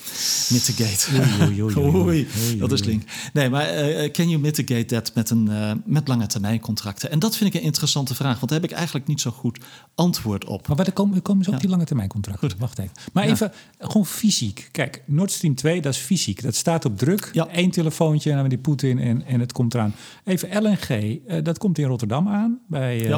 [0.49, 1.07] Mitigate.
[1.41, 2.27] Oei, oei, oei,
[2.59, 3.03] dat is link.
[3.33, 7.11] Nee, maar uh, can you mitigate that met, een, uh, met lange termijn contracten?
[7.11, 9.59] En dat vind ik een interessante vraag, want daar heb ik eigenlijk niet zo goed
[9.95, 10.67] antwoord op.
[10.67, 12.49] Maar waar komen, komen ze op die lange termijn contracten?
[12.49, 12.59] Goed.
[12.59, 12.91] Wacht even.
[13.13, 14.69] Maar even, gewoon fysiek.
[14.71, 16.41] Kijk, Nord Stream 2, dat is fysiek.
[16.41, 17.29] Dat staat op druk.
[17.33, 17.47] Ja.
[17.51, 19.95] Eén telefoontje naar die Poetin en, en het komt eraan.
[20.23, 23.09] Even LNG, uh, dat komt in Rotterdam aan, bij,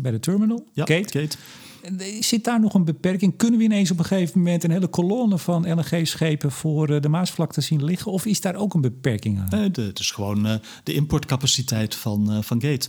[0.00, 0.66] bij de terminal.
[0.72, 1.18] Ja, Kate.
[1.18, 1.36] Kate.
[2.20, 3.36] Zit daar nog een beperking?
[3.36, 7.08] Kunnen we ineens op een gegeven moment een hele kolonne van LNG-schepen voor eh, de
[7.08, 8.12] Maasvlakte zien liggen?
[8.12, 9.48] Of is daar ook een beperking aan?
[9.50, 12.88] Nee, de, het is gewoon uh, de importcapaciteit van, uh, van Gate.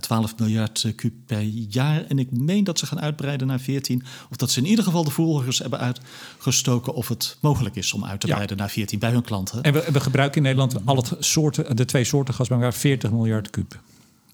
[0.00, 2.04] 12 miljard kub per jaar.
[2.06, 4.02] En ik meen dat ze gaan uitbreiden naar 14.
[4.30, 8.04] Of dat ze in ieder geval de voergers hebben uitgestoken of het mogelijk is om
[8.04, 9.62] uit te breiden naar 14 bij hun klanten.
[9.62, 12.74] En we, we gebruiken in Nederland al het soorten, de twee soorten gas bij elkaar
[12.74, 13.80] 40 miljard kub.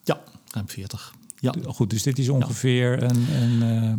[0.04, 1.14] Ja, ruim 40.
[1.44, 1.54] Ja.
[1.66, 3.10] Goed, dus dit is ongeveer ja.
[3.10, 3.98] een, een,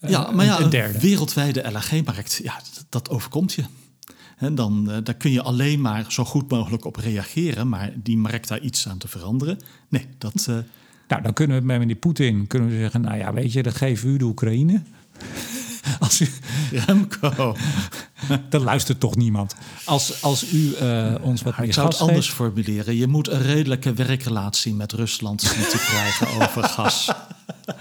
[0.00, 3.62] uh, ja, maar ja, een, een wereldwijde LNG-markt, ja, dat overkomt je.
[4.36, 8.16] En dan uh, daar kun je alleen maar zo goed mogelijk op reageren, maar die
[8.16, 9.58] markt daar iets aan te veranderen,
[9.88, 10.46] nee, dat.
[10.50, 10.58] Uh...
[11.08, 13.72] Nou, dan kunnen we met meneer Poetin kunnen we zeggen, nou ja, weet je, dan
[13.72, 14.82] geven u de Oekraïne.
[16.00, 16.28] Als u,
[16.70, 17.56] Remco.
[18.50, 19.54] Dan luistert toch niemand.
[19.84, 22.36] Als, als u uh, ons wat meer Ik zou het anders geeft.
[22.36, 22.96] formuleren.
[22.96, 27.08] Je moet een redelijke werkrelatie met Rusland zien te krijgen over gas.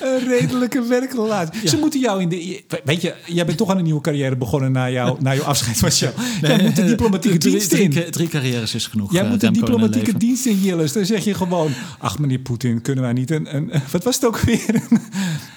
[0.00, 1.62] een redelijke werkrelatie.
[1.62, 1.68] Ja.
[1.68, 2.64] Ze moeten jou in de.
[2.84, 5.78] Weet je, jij bent toch aan een nieuwe carrière begonnen na, jou, na jouw afscheid
[5.78, 6.14] van jou.
[6.40, 7.90] Nee, jij moet de diplomatieke drie, dienst in.
[7.90, 9.12] Drie, drie, carrières is genoeg.
[9.12, 10.92] Jij uh, moet de diplomatieke dienst in, Jillis.
[10.92, 13.56] Dan zeg je gewoon: Ach, meneer Poetin, kunnen wij niet een.
[13.56, 14.82] een wat was het ook weer?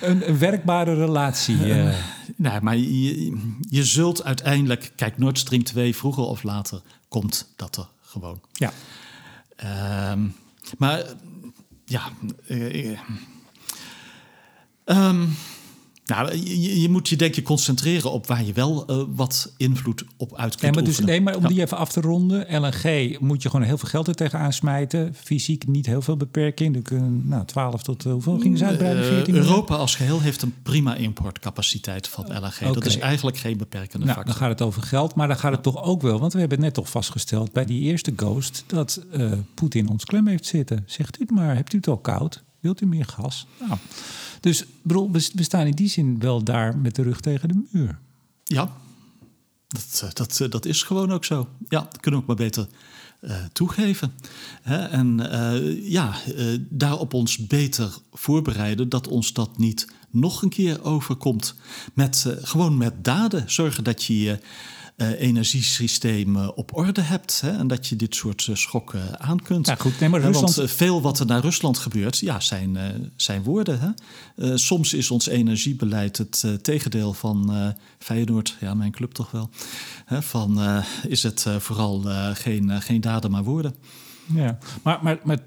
[0.01, 1.55] Een, een werkbare relatie.
[1.55, 1.93] Uh.
[2.35, 3.37] Nee, maar je,
[3.69, 8.39] je zult uiteindelijk, kijk, Nord Stream 2, vroeger of later komt dat er gewoon.
[8.53, 8.71] Ja.
[10.11, 10.35] Um,
[10.77, 11.03] maar
[11.89, 12.11] ja.
[12.49, 12.97] Uh,
[14.85, 15.35] um,
[16.09, 20.03] nou, je, je, moet je denk je concentreren op waar je wel uh, wat invloed
[20.17, 21.47] op uit kunt ja, maar dus, Nee, maar om ja.
[21.47, 22.61] die even af te ronden.
[22.61, 25.15] LNG moet je gewoon heel veel geld er tegenaan smijten.
[25.15, 26.75] Fysiek niet heel veel beperking.
[26.75, 29.05] Er kunnen nou, 12 tot uh, hoeveel gingen ze uitbreiden?
[29.05, 32.61] 14 uh, Europa als geheel heeft een prima importcapaciteit van LNG.
[32.61, 32.73] Okay.
[32.73, 34.33] Dat is eigenlijk geen beperkende nou, factor.
[34.33, 36.19] Dan gaat het over geld, maar dan gaat het toch ook wel.
[36.19, 38.63] Want we hebben net toch vastgesteld bij die eerste Ghost...
[38.67, 39.05] dat
[39.53, 40.83] Poetin ons klem heeft zitten.
[40.85, 42.43] Zegt u het maar, hebt u het al koud?
[42.59, 43.47] Wilt u meer gas?
[43.59, 43.79] Nou...
[44.39, 47.99] Dus bedoel, we, staan in die zin wel daar met de rug tegen de muur.
[48.43, 48.71] Ja,
[49.67, 51.47] dat, dat, dat is gewoon ook zo.
[51.67, 52.67] Ja, dat kunnen we ook maar beter
[53.21, 54.13] uh, toegeven.
[54.61, 54.85] Hè?
[54.85, 55.17] En
[55.83, 61.55] ja, uh, daarop ons beter voorbereiden dat ons dat niet nog een keer overkomt.
[61.93, 64.39] Met, gewoon met daden zorgen dat je je
[65.01, 67.41] uh, energiesysteem uh, op orde hebt.
[67.41, 69.67] Hè, en dat je dit soort uh, schokken aan kunt.
[69.67, 69.99] Ja, goed.
[69.99, 70.55] Nee, maar Rusland...
[70.55, 72.77] Want veel wat er naar Rusland gebeurt, ja, zijn,
[73.15, 73.79] zijn woorden.
[73.79, 74.57] Hè?
[74.57, 77.53] soms is ons energiebeleid het tegendeel van
[77.97, 79.49] Feyenoord, ja, mijn club toch wel.
[80.05, 80.59] Hè, van
[81.07, 82.01] is het vooral
[82.33, 83.75] geen, geen daden, maar woorden.
[84.33, 85.37] Ja, maar, maar, maar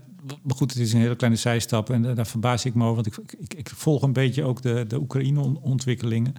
[0.42, 2.94] maar goed, het is een hele kleine zijstap en daar verbaas ik me over.
[2.94, 6.34] Want ik, ik, ik volg een beetje ook de, de Oekraïne-ontwikkelingen.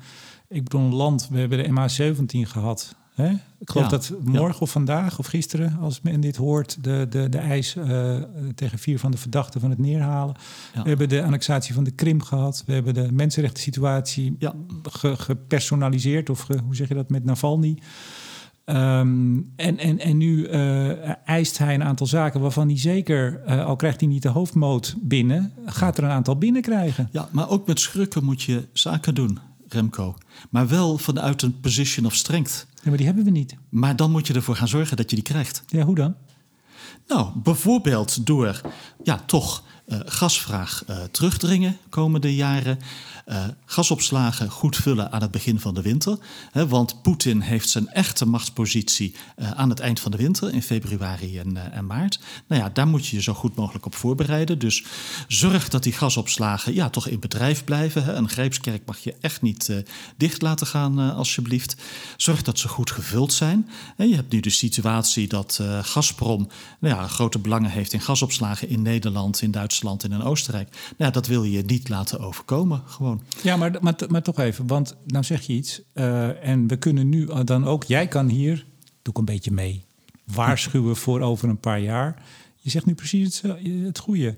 [0.47, 2.95] Ik bedoel, een land, we hebben de MH17 gehad.
[3.13, 3.29] Hè?
[3.29, 7.29] Ik geloof ja, dat morgen of vandaag of gisteren, als men dit hoort, de, de,
[7.29, 8.15] de eis uh,
[8.55, 10.35] tegen vier van de verdachten van het neerhalen.
[10.73, 12.63] We hebben de annexatie van de Krim gehad.
[12.65, 14.37] We hebben de mensenrechten situatie
[14.83, 17.77] ge, gepersonaliseerd, of ge, hoe zeg je dat, met Navalny.
[18.65, 23.65] Um, en, en, en nu uh, eist hij een aantal zaken waarvan hij zeker, uh,
[23.65, 27.09] al krijgt hij niet de hoofdmoot binnen, gaat er een aantal binnenkrijgen.
[27.11, 29.39] Ja, maar ook met schrukken moet je zaken doen.
[29.67, 30.15] Remco.
[30.49, 32.67] Maar wel vanuit een position of strength.
[32.83, 33.55] Ja, maar die hebben we niet.
[33.69, 35.63] Maar dan moet je ervoor gaan zorgen dat je die krijgt.
[35.67, 36.15] Ja, hoe dan?
[37.07, 38.61] Nou, bijvoorbeeld door
[39.03, 42.79] ja, toch gasvraag uh, terugdringen komende jaren.
[43.27, 46.17] Uh, gasopslagen goed vullen aan het begin van de winter.
[46.51, 49.15] Hè, want Poetin heeft zijn echte machtspositie
[49.55, 52.19] aan het eind van de winter, in februari en, en, maart.
[52.47, 54.59] Nou ja, daar moet je je zo goed mogelijk op voorbereiden.
[54.59, 54.83] Dus
[55.27, 58.03] zorg dat die gasopslagen ja, toch in bedrijf blijven.
[58.03, 58.13] Hè.
[58.13, 59.83] Een Grijpskerk mag je echt niet
[60.17, 61.75] dicht laten gaan, alsjeblieft.
[62.17, 63.69] Zorg dat ze goed gevuld zijn.
[63.97, 66.47] En je hebt nu de situatie dat Gazprom
[66.79, 70.93] nou ja, grote belangen heeft in gasopslagen in Nederland, in Duitsland en in Oostenrijk.
[70.97, 73.21] Nou dat wil je niet laten overkomen, gewoon.
[73.43, 75.81] Ja, maar, maar, maar toch even, want nou zeg je iets.
[75.93, 78.65] Uh, en we kunnen nu dan ook, jij kan hier,
[79.01, 79.85] doe ik een beetje mee,
[80.23, 82.23] waarschuwen voor over een paar jaar.
[82.55, 84.35] Je zegt nu precies het, het goede.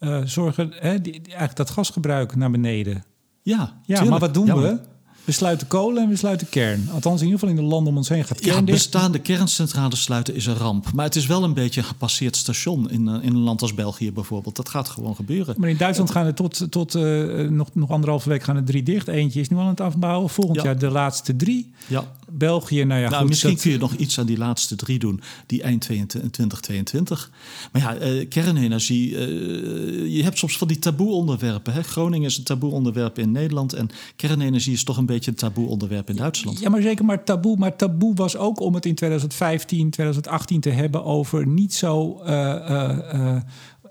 [0.00, 3.04] Uh, zorgen, hè, die, eigenlijk dat gasgebruik naar beneden.
[3.42, 4.80] Ja, ja maar wat doen ja, we?
[5.24, 6.88] We sluiten kolen en we sluiten kern.
[6.92, 10.02] Althans, in ieder geval in de landen om ons heen gaat kern Ja, bestaande kerncentrales
[10.02, 10.92] sluiten is een ramp.
[10.92, 14.12] Maar het is wel een beetje een gepasseerd station in, in een land als België
[14.12, 14.56] bijvoorbeeld.
[14.56, 15.54] Dat gaat gewoon gebeuren.
[15.58, 18.82] Maar in Duitsland gaan er tot, tot uh, nog, nog anderhalve week gaan er drie
[18.82, 19.08] dicht.
[19.08, 20.30] Eentje is nu aan het afbouwen.
[20.30, 20.64] Volgend ja.
[20.64, 21.72] jaar de laatste drie.
[21.86, 22.04] Ja.
[22.32, 23.60] België, nou ja, nou, goed, misschien dat...
[23.60, 27.30] kun je nog iets aan die laatste drie doen, die eind 2022.
[27.72, 31.84] Maar ja, uh, kernenergie, uh, je hebt soms van die taboe-onderwerpen.
[31.84, 36.16] Groningen is een taboe-onderwerp in Nederland en kernenergie is toch een beetje een taboe-onderwerp in
[36.16, 36.60] Duitsland.
[36.60, 37.56] Ja, maar zeker maar taboe.
[37.56, 42.20] Maar taboe was ook om het in 2015, 2018 te hebben over niet zo...
[42.26, 43.36] Uh,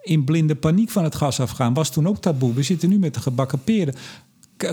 [0.01, 1.73] in blinde paniek van het gas afgaan.
[1.73, 2.53] Was toen ook taboe.
[2.53, 3.95] We zitten nu met de gebakken peren.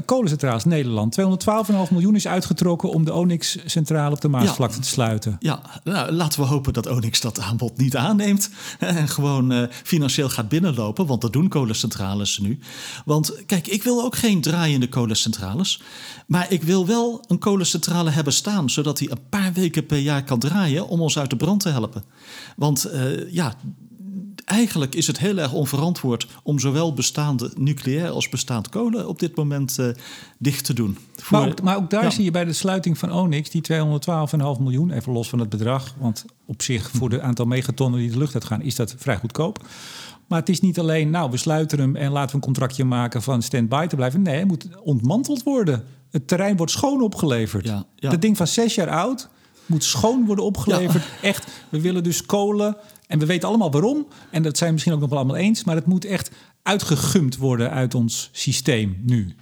[0.04, 1.16] Kolencentrales Nederland.
[1.20, 5.36] 212,5 miljoen is uitgetrokken om de Onyx-centrale op de Maasvlakte te sluiten.
[5.38, 8.50] Ja, nou, laten we hopen dat Onyx dat aanbod niet aanneemt.
[8.78, 11.06] En gewoon eh, financieel gaat binnenlopen.
[11.06, 12.58] Want dat doen kolencentrales nu.
[13.04, 15.82] Want kijk, ik wil ook geen draaiende kolencentrales.
[16.26, 18.70] Maar ik wil wel een kolencentrale hebben staan.
[18.70, 21.68] Zodat die een paar weken per jaar kan draaien om ons uit de brand te
[21.68, 22.04] helpen.
[22.56, 23.54] Want eh, ja,
[24.56, 29.36] eigenlijk is het heel erg onverantwoord om zowel bestaande nucleair als bestaand kolen op dit
[29.36, 29.86] moment eh,
[30.38, 30.98] dicht te doen.
[31.16, 32.10] Voor- Maar ook, maar ook daar Ja.
[32.10, 35.94] zie je bij de sluiting van Onyx, die 212,5 miljoen, even los van het bedrag.
[35.98, 39.64] Want op zich, voor de aantal megatonnen die de lucht uitgaan, is dat vrij goedkoop.
[40.26, 43.22] Maar het is niet alleen, nou, we sluiten hem en laten we een contractje maken
[43.22, 44.22] van stand-by te blijven.
[44.22, 45.84] Nee, hij moet ontmanteld worden.
[46.10, 47.64] Het terrein wordt schoon opgeleverd.
[47.66, 48.10] Ja, ja.
[48.10, 49.28] Dat ding van zes jaar oud
[49.66, 51.04] moet schoon worden opgeleverd.
[51.22, 52.76] Echt, we willen dus kolen.
[53.06, 54.06] En we weten allemaal waarom.
[54.30, 55.64] En dat zijn we misschien ook nog wel allemaal eens.
[55.64, 56.30] Maar het moet echt
[56.62, 59.34] uitgegumd worden uit ons systeem nu.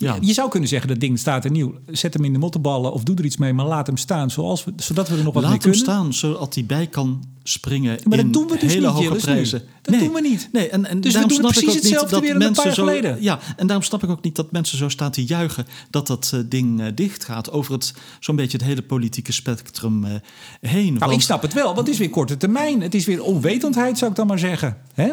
[0.00, 0.16] Ja.
[0.20, 1.74] Je zou kunnen zeggen, dat ding staat er nieuw.
[1.86, 4.30] Zet hem in de mottenballen of doe er iets mee, maar laat hem staan.
[4.30, 5.80] Zoals we, zodat we er nog wat mee Laat hem kunnen.
[5.80, 9.02] staan, zodat hij bij kan springen Maar dat in doen we dus hele niet, hoge
[9.02, 9.32] Jillis, nu.
[9.32, 9.62] prijzen.
[9.82, 10.48] Dat doen we niet.
[10.52, 12.64] Nee, en, en Dus we daarom doen snap ik precies hetzelfde dat weer een mensen
[12.64, 13.22] paar zo, jaar geleden.
[13.22, 16.30] Ja, en daarom snap ik ook niet dat mensen zo staan te juichen dat dat
[16.34, 20.14] eh, ding eh, dicht gaat over het zo'n beetje het hele politieke spectrum eh,
[20.60, 20.94] heen.
[20.94, 22.80] Nou, ik snap het wel, want het is weer korte termijn.
[22.82, 24.76] Het is weer onwetendheid, zou ik dan maar zeggen.
[24.94, 25.12] Hè?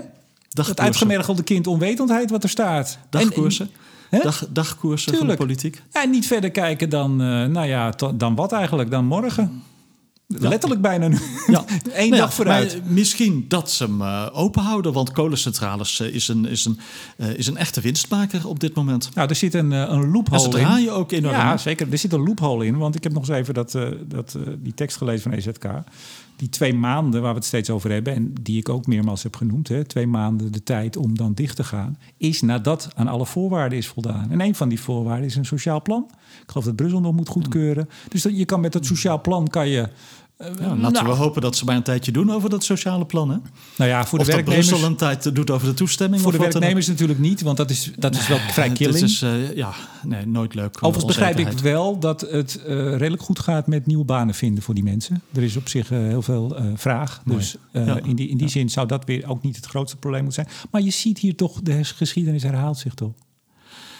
[0.50, 2.98] Dagkoersen, uitgemergelde kind onwetendheid wat er staat.
[3.10, 3.86] dagkoersen, Hè?
[4.10, 5.40] Dag, dagkoersen van de Tuurlijk.
[5.40, 5.82] politiek.
[5.92, 9.62] En, niet verder kijken dan, eh, nou ja, dan wat eigenlijk, dan morgen.
[10.28, 11.18] Letterlijk bijna nu.
[11.48, 11.66] Ja.
[11.84, 12.82] Eén Nou ja, dag vooruit.
[12.84, 16.80] maar misschien dat ze hem eh, open houden, want kolencentrales eh, is, een, is, een,
[17.36, 19.10] is een echte winstmaker op dit moment.
[19.16, 20.66] Nou, er zit een, een loophole En ze in.
[20.66, 21.36] draaien ook enorm.
[21.36, 21.92] Ja, zeker.
[21.92, 22.78] Er zit een loophole in.
[22.78, 23.72] Want ik heb nog eens even dat,
[24.08, 25.66] dat, die tekst gelezen van EZK.
[26.38, 28.14] Die twee maanden waar we het steeds over hebben...
[28.14, 29.68] en die ik ook meermaals heb genoemd...
[29.68, 31.98] Hè, twee maanden de tijd om dan dicht te gaan...
[32.18, 34.32] is nadat aan alle voorwaarden is voldaan.
[34.32, 36.06] En een van die voorwaarden is een sociaal plan.
[36.42, 37.90] Ik geloof dat Brussel nog moet goedkeuren.
[38.10, 39.48] Dus dat, je kan met dat sociaal plan...
[39.48, 39.90] kan je
[40.40, 41.06] Ja, laten nou.
[41.06, 43.30] we hopen dat ze maar een tijdje doen over dat sociale plan.
[43.30, 43.38] Hè?
[43.78, 46.22] Nou ja, voor de of dat werknemers, Brussel een tijd doet over de toestemming.
[46.22, 49.04] voor de werknemers natuurlijk niet, want dat is, dat is wel vrij Het killing.
[49.04, 49.74] is eh, ja,
[50.04, 50.76] nee, nooit leuk.
[50.76, 54.64] eh, Overigens begrijp ik wel dat het eh, redelijk goed gaat met nieuwe banen vinden
[54.64, 55.22] voor die mensen.
[55.34, 57.22] Er is op zich eh, heel veel eh, vraag.
[57.26, 57.40] Mooi.
[57.40, 58.00] Dus eh, Ja.
[58.04, 60.58] in die, in die zin zou dat weer ook niet het grootste probleem moeten zijn.
[60.72, 63.12] Maar je ziet hier toch, de geschiedenis herhaalt zich toch?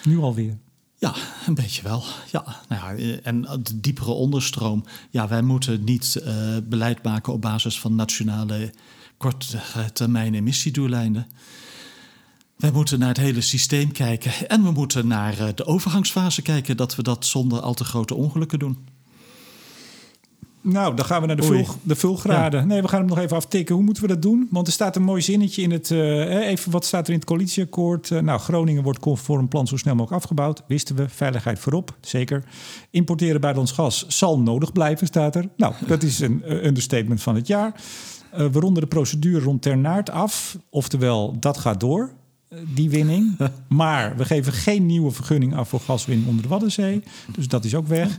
[0.04, 0.58] Nu alweer.
[1.00, 1.14] Ja,
[1.46, 2.04] een beetje wel.
[2.32, 4.84] Ja, nou ja, eh, en de diepere onderstroom.
[5.10, 8.72] Ja, wij moeten niet eh, beleid maken op basis van nationale
[9.16, 9.58] korte
[9.92, 11.26] termijn emissiedoeleinden.
[12.56, 14.48] Wij moeten naar het hele systeem kijken.
[14.48, 16.76] En we moeten naar eh, de overgangsfase kijken.
[16.76, 18.78] Dat we dat zonder al te grote ongelukken doen.
[20.72, 22.66] Nou, dan gaan we naar de, vul, de vulgraden.
[22.66, 23.74] Nee, we gaan hem nog even aftikken.
[23.74, 24.48] Hoe moeten we dat doen?
[24.50, 25.90] Want er staat een mooi zinnetje in het...
[25.90, 28.10] eh, even wat staat er in het coalitieakkoord?
[28.10, 30.62] Eh, nou, Groningen wordt conform plan zo snel mogelijk afgebouwd.
[30.66, 31.08] Wisten we.
[31.08, 31.96] Veiligheid voorop.
[32.00, 32.44] Zeker.
[32.90, 35.48] Importeren buitenlands gas zal nodig blijven, staat er.
[35.56, 37.72] Nou, dat is een eh, understatement van het jaar.
[38.30, 40.58] We ronden de procedure rond Ternaert af.
[40.70, 42.10] Oftewel, dat gaat door.
[42.74, 43.36] Die winning.
[43.68, 47.02] Maar we geven geen nieuwe vergunning af voor gaswinning onder de Waddenzee.
[47.36, 48.18] Dus dat is ook weg.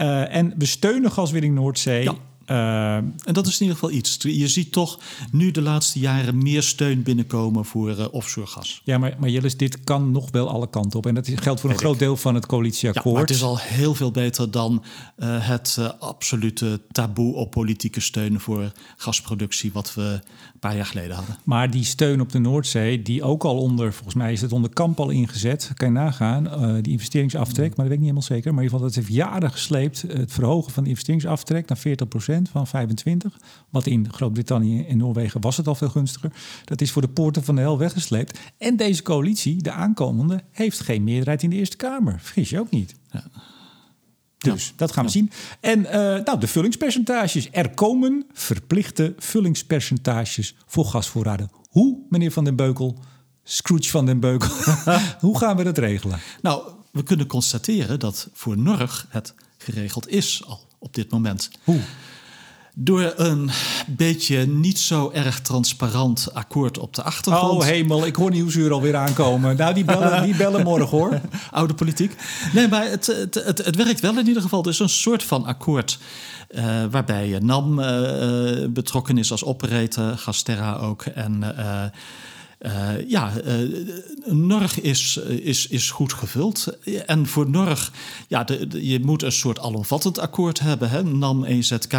[0.00, 2.02] Eh, en we steunen gaswinning Noordzee.
[2.02, 2.14] Ja.
[2.44, 4.16] Eh, En dat is in ieder geval iets.
[4.20, 4.98] Je ziet toch
[5.32, 8.80] nu de laatste jaren meer steun binnenkomen voor eh, offshore gas.
[8.84, 11.06] ja, maar, maar Jillis, dit kan nog wel alle kanten op.
[11.06, 13.14] En dat geldt voor een Weet groot deel van het Ja, coalitieakkoord.
[13.14, 14.84] maar het is al heel veel beter dan
[15.24, 20.20] het absolute taboe op politieke steun voor gasproductie, wat we
[20.60, 21.36] paar jaar geleden hadden.
[21.44, 24.70] Maar die steun op de Noordzee, die ook al onder, volgens mij is het onder
[24.70, 28.22] Kamp al ingezet, kan je nagaan, eh, die investeringsaftrek, maar dat weet ik niet helemaal
[28.22, 28.54] zeker.
[28.54, 32.48] Maar in ieder geval, dat heeft jaren gesleept, het verhogen van de investeringsaftrek naar 40%
[32.48, 33.36] van 25.
[33.70, 36.32] Wat in Groot-Brittannië en Noorwegen was het al veel gunstiger.
[36.64, 38.38] Dat is voor de poorten van de hel weggesleept.
[38.58, 42.20] En deze coalitie, de aankomende, heeft geen meerderheid in de Eerste Kamer.
[42.20, 42.94] Vergis je ook niet.
[44.40, 45.30] Dus dat gaan we zien.
[45.60, 47.48] En eh, nou, de vullingspercentages.
[47.50, 51.50] Er komen verplichte vullingspercentages voor gasvoorraden.
[51.68, 52.98] Hoe, meneer Van den Beukel,
[53.44, 54.48] Scrooge van den Beukel,
[55.20, 56.18] hoe gaan we dat regelen?
[56.42, 56.62] Nou,
[56.92, 61.50] we kunnen constateren dat voor Norg het geregeld is al op dit moment.
[61.64, 61.80] Hoe?
[62.74, 63.50] Door een
[63.86, 67.62] beetje niet zo erg transparant akkoord op de achtergrond.
[67.62, 69.56] Oh hemel, ik hoor Nieuwsuur alweer aankomen.
[69.56, 71.20] Nou, die bellen, die bellen morgen hoor.
[71.50, 72.14] oude politiek.
[72.52, 74.62] Nee, maar het, het, het, het werkt wel in ieder geval.
[74.62, 75.98] Er is een soort van akkoord
[76.50, 81.02] eh, waarbij eh, NAM eh, betrokken is als operator, Gasterra ook.
[81.02, 81.44] En,
[82.66, 83.86] Uh, ja, uh,
[84.24, 86.78] Norg is, is, is goed gevuld.
[87.06, 87.92] En voor Norg,
[88.28, 90.90] ja, de, je moet een soort alomvattend akkoord hebben.
[90.90, 91.04] Hè?
[91.04, 91.94] NAM EZK,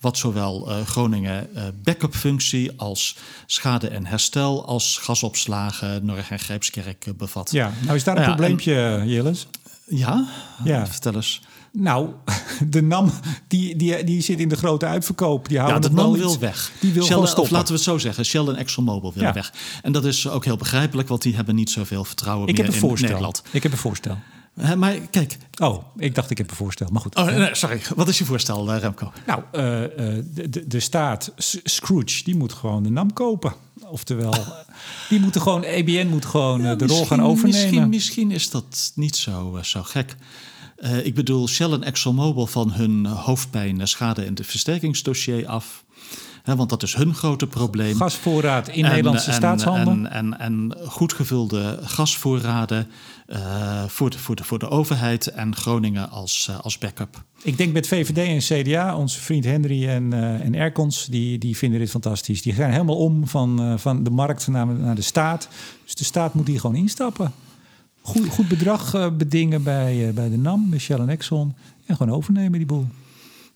[0.00, 1.50] wat zowel uh, Groningen
[1.82, 7.50] backup functie als schade en herstel, als gasopslagen, Norg en Grijpskerk bevat.
[7.50, 9.46] Ja, nou is daar een probleempje, Jilles.
[9.86, 10.28] Ja?
[10.64, 11.40] ja, vertel eens.
[11.72, 12.08] Nou,
[12.66, 13.10] de NAM
[13.48, 15.48] die, die, die zit in de grote uitverkoop.
[15.48, 16.72] Die ja, de NAM wil weg.
[16.80, 17.42] Die wil Shell, stoppen.
[17.42, 19.52] Of laten we het zo zeggen, Shell en ExxonMobil willen weg.
[19.82, 22.74] En dat is ook heel begrijpelijk, want die hebben niet zoveel vertrouwen ik meer heb
[22.74, 23.08] een in voorstel.
[23.08, 23.42] Nederland.
[23.50, 24.18] Ik heb een voorstel.
[24.76, 25.36] Maar kijk.
[25.58, 27.16] Oh, ik dacht ik heb een voorstel, maar goed.
[27.16, 27.80] Oh, nee, sorry.
[27.94, 29.12] Wat is je voorstel, uh, Remco?
[29.26, 31.32] Nou, uh, de, de, de staat,
[31.64, 33.54] Scrooge, die moet gewoon de NAM kopen.
[33.80, 34.34] Oftewel,
[35.08, 37.60] die moeten gewoon, EBN moet gewoon ja, de rol gaan overnemen.
[37.60, 40.16] Misschien, misschien is dat niet zo, zo gek.
[40.80, 45.84] Uh, ik bedoel, Shell en ExxonMobil van hun hoofdpijn, schade en de versterkingsdossier af.
[46.42, 47.96] He, want dat is hun grote probleem.
[47.96, 49.92] Gasvoorraad in en, Nederlandse en, staatshandel.
[49.92, 52.86] En, en, en, goed gevulde gasvoorraden
[53.26, 57.22] uh, voor, de, voor, de, voor de overheid en Groningen als, uh, als backup.
[57.42, 61.56] Ik denk met VVD en CDA, onze vriend Henry en, uh, en Erkons, die, die
[61.56, 62.42] vinden dit fantastisch.
[62.42, 65.48] Die gaan helemaal om van, van de markt naar, naar de staat.
[65.84, 67.32] Dus de staat moet hier gewoon instappen
[68.08, 71.54] goed, goed bedrag uh, bedingen bij, uh, bij de NAM, Shell en Exxon.
[71.86, 72.86] En gewoon overnemen die boel.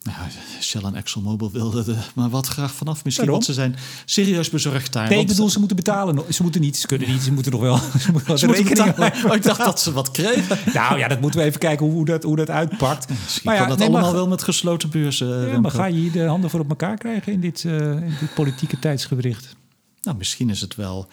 [0.02, 0.28] Ja,
[0.60, 3.04] Shell en ExxonMobil wilden er maar wat graag vanaf.
[3.04, 5.08] Misschien, want ze zijn serieus bezorgd daar.
[5.08, 6.34] Nee, ik bedoel, ze moeten betalen.
[6.34, 7.76] Ze moeten niet, ze kunnen niet, ze moeten nog wel.
[8.00, 9.12] Ze moeten wel ze moeten betalen.
[9.26, 10.58] Oh, ik dacht dat ze wat kregen.
[10.74, 13.08] nou ja, dat moeten we even kijken hoe, dat, hoe dat uitpakt.
[13.08, 15.48] Misschien maar ja, kan dat nee, allemaal maar, wel met gesloten beurzen.
[15.48, 18.14] Ja, maar ga je hier de handen voor op elkaar krijgen in dit, uh, in
[18.20, 19.56] dit politieke tijdsgewricht?
[20.02, 21.08] Nou, misschien is het wel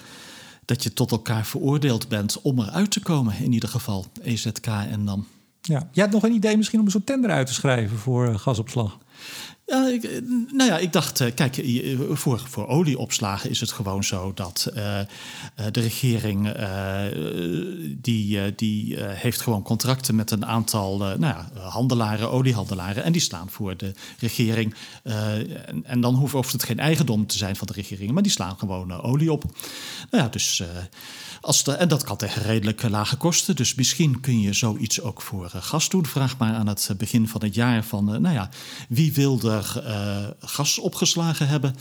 [0.70, 5.04] dat je tot elkaar veroordeeld bent om eruit te komen, in ieder geval, EZK en
[5.04, 5.28] NAM.
[5.62, 8.98] Ja, je had nog een idee misschien om soort tender uit te schrijven voor gasopslag.
[9.70, 11.64] Ja, ik, nou ja, ik dacht, kijk,
[12.12, 14.72] voor, voor olieopslagen is het gewoon zo dat
[15.72, 16.52] de regering
[18.02, 23.50] die, die heeft gewoon contracten met een aantal nou ja, handelaren, oliehandelaren, en die staan
[23.50, 24.76] voor de regering.
[25.04, 28.58] En, en, dan hoeft het geen eigendom te zijn van de regering, maar die slaan
[28.58, 29.44] gewoon olie op.
[30.12, 30.64] Nou ja, dus.
[31.42, 33.56] Als de, en dat kan tegen redelijk lage kosten.
[33.56, 36.06] Dus misschien kun je zoiets ook voor gas doen.
[36.06, 38.50] Vraag maar aan het begin van het jaar van, nou ja,
[38.90, 39.40] wie wil
[39.78, 41.76] uh, gas opgeslagen hebben?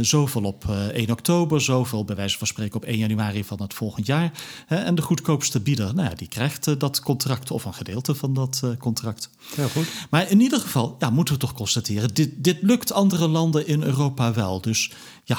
[0.00, 4.06] zoveel op 1 oktober, zoveel bij wijze van spreken op 1 januari van het volgend
[4.06, 4.32] jaar.
[4.68, 8.62] en de goedkoopste bieder, nou ja, die krijgt dat contract of een gedeelte van dat
[8.78, 9.30] contract.
[9.54, 9.86] Heel goed.
[10.10, 13.82] Maar in ieder geval, ja, moeten we toch constateren, dit, dit lukt andere landen in
[13.82, 14.60] Europa wel.
[14.60, 14.90] Dus
[15.24, 15.38] ja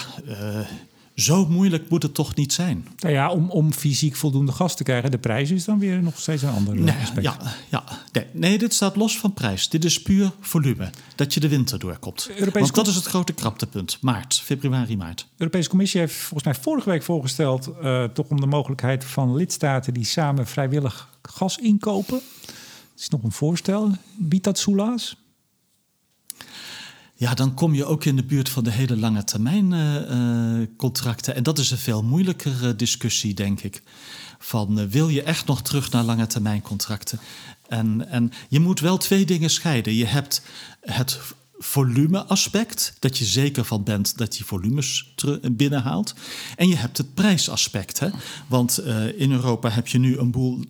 [1.18, 2.88] zo moeilijk moet het toch niet zijn?
[3.00, 6.20] Nou ja, om, om fysiek voldoende gas te krijgen, de prijs is dan weer nog
[6.20, 7.24] steeds een ander nee, aspect.
[7.24, 7.38] Ja,
[7.70, 7.84] ja.
[8.12, 9.70] Nee, nee, dit staat los van prijs.
[9.70, 10.90] Dit is puur volume.
[11.16, 12.30] Dat je de winter doorkomt.
[12.30, 13.98] Europese Want dat is het grote kraptepunt.
[14.02, 15.20] Maart, februari, maart.
[15.20, 17.70] De Europese Commissie heeft volgens mij vorige week voorgesteld...
[17.82, 22.22] Uh, toch om de mogelijkheid van lidstaten die samen vrijwillig gas inkopen.
[22.92, 23.92] Het is nog een voorstel.
[24.18, 25.16] Biedt dat soelaas?
[27.20, 31.36] Ja, dan kom je ook in de buurt van de hele lange termijn uh, contracten.
[31.36, 33.82] En dat is een veel moeilijkere discussie, denk ik.
[34.40, 37.20] Van wil je echt nog terug naar lange termijn contracten?
[37.68, 39.94] En, en je moet wel twee dingen scheiden.
[39.94, 40.42] Je hebt
[40.82, 41.20] het
[41.58, 45.14] volumeaspect, dat je zeker van bent dat je volumes
[45.52, 46.16] binnenhaalt.
[46.56, 48.00] En je hebt het prijsaspect.
[48.00, 48.10] Hè?
[48.48, 48.80] Want
[49.18, 50.64] in Europa heb je nu een boel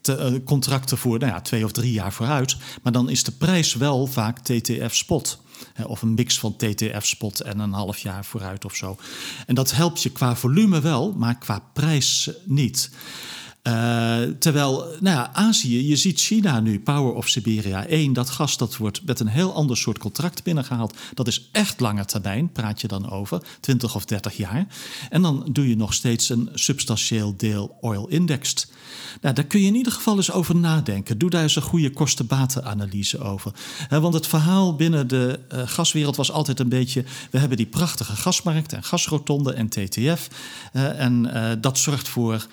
[0.00, 2.56] te, contracten voor nou ja, twee of drie jaar vooruit.
[2.82, 5.42] Maar dan is de prijs wel vaak TTF-spot.
[5.86, 8.96] Of een mix van TTF-spot en een half jaar vooruit of zo.
[9.46, 12.90] En dat helpt je qua volume wel, maar qua prijs niet.
[13.68, 18.56] Uh, terwijl, nou ja, Azië, je ziet China nu, Power of Siberia 1, dat gas
[18.56, 20.96] dat wordt met een heel ander soort contract binnengehaald.
[21.14, 24.66] Dat is echt lange termijn, praat je dan over, 20 of 30 jaar.
[25.10, 28.72] En dan doe je nog steeds een substantieel deel oil-indexed.
[29.20, 31.18] Nou, daar kun je in ieder geval eens over nadenken.
[31.18, 33.52] Doe daar eens een goede kosten-batenanalyse over.
[33.88, 37.04] Want het verhaal binnen de uh, gaswereld was altijd een beetje...
[37.30, 40.28] we hebben die prachtige gasmarkt en gasrotonde en TTF.
[40.72, 42.46] Uh, en dat zorgt voor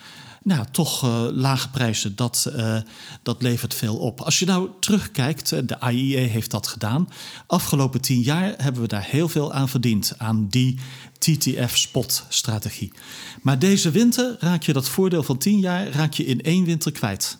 [0.44, 2.76] nou, toch uh, lage prijzen, dat, uh,
[3.22, 4.20] dat levert veel op.
[4.20, 7.08] Als je nou terugkijkt, de IEA heeft dat gedaan.
[7.46, 10.78] Afgelopen tien jaar hebben we daar heel veel aan verdiend, aan die
[11.18, 12.92] TTF-spot-strategie.
[13.42, 16.92] Maar deze winter raak je dat voordeel van tien jaar raak je in één winter
[16.92, 17.38] kwijt.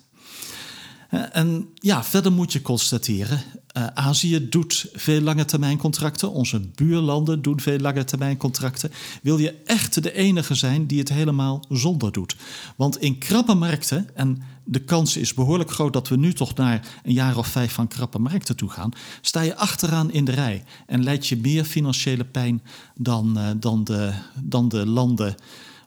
[1.31, 3.43] En ja, verder moet je constateren,
[3.73, 6.31] uh, Azië doet veel lange termijn contracten.
[6.31, 8.91] Onze buurlanden doen veel lange termijn contracten.
[9.21, 12.35] Wil je echt de enige zijn die het helemaal zonder doet?
[12.75, 16.87] Want in krappe markten, en de kans is behoorlijk groot dat we nu toch naar
[17.03, 20.63] een jaar of vijf van krappe markten toe gaan, sta je achteraan in de rij
[20.85, 22.61] en leid je meer financiële pijn
[22.95, 25.35] dan, uh, dan, de, dan de landen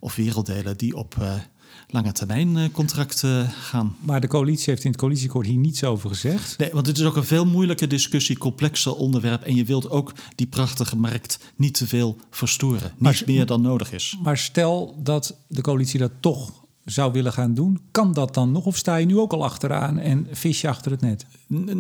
[0.01, 1.32] of werelddelen die op uh,
[1.89, 3.97] lange termijn uh, contracten gaan.
[4.01, 6.59] Maar de coalitie heeft in het coalitieakkoord hier niets over gezegd.
[6.59, 9.43] Nee, want het is ook een veel moeilijke discussie, complexer onderwerp.
[9.43, 12.93] En je wilt ook die prachtige markt niet te veel verstoren.
[12.99, 14.18] Niet meer dan nodig is.
[14.22, 17.80] Maar stel dat de coalitie dat toch zou willen gaan doen.
[17.91, 18.66] Kan dat dan nog?
[18.66, 21.26] Of sta je nu ook al achteraan en vis je achter het net?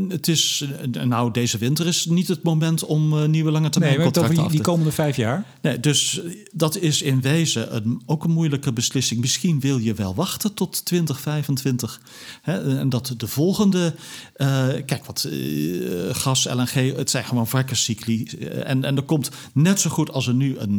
[0.08, 3.94] Het is, eh, nou, deze winter is niet het moment om uh, nieuwe lange termijn
[3.94, 5.44] nee, contracten over die, die komende vijf jaar.
[5.60, 9.20] Nee, dus eh, dat is in wezen een, ook een moeilijke beslissing.
[9.20, 12.00] Misschien wil je wel wachten tot 2025.
[12.42, 13.94] Hè, en dat de volgende...
[14.36, 18.24] Uh, kijk, wat uh, gas, LNG, het zijn gewoon varkenscycli.
[18.64, 20.78] en, en er komt net zo goed als er nu een,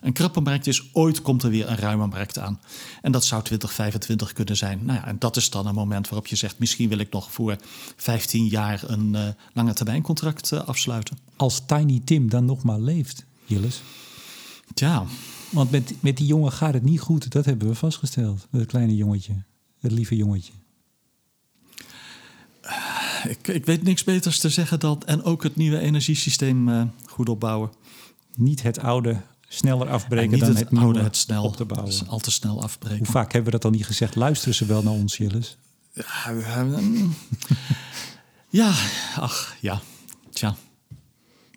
[0.00, 0.88] een krappe markt is...
[0.92, 2.60] ooit komt er weer een ruime markt aan.
[3.02, 4.80] En dat zou 2025 kunnen zijn.
[4.82, 6.58] Nou ja, en dat is dan een moment waarop je zegt...
[6.58, 7.56] misschien wil ik nog voor
[7.96, 11.18] 15 jaar een uh, lange termijn contract uh, afsluiten.
[11.36, 13.82] Als Tiny Tim dan nog maar leeft, Jilles.
[14.74, 15.04] Ja.
[15.50, 17.30] Want met, met die jongen gaat het niet goed.
[17.30, 18.46] Dat hebben we vastgesteld.
[18.50, 19.42] Het kleine jongetje.
[19.80, 20.52] Het lieve jongetje.
[23.28, 25.02] Ik, ik weet niks beters te zeggen dan...
[25.06, 27.70] en ook het nieuwe energiesysteem uh, goed opbouwen.
[28.34, 32.08] Niet het oude sneller afbreken dan het, het nieuwe het snel op te bouwen.
[32.08, 32.98] Al te snel afbreken.
[32.98, 34.14] Hoe vaak hebben we dat al niet gezegd?
[34.14, 35.56] Luisteren ze wel naar ons, Jilles?
[35.92, 36.34] Ja,
[38.48, 38.74] ja,
[39.16, 39.80] ach, ja.
[40.32, 40.56] Tja.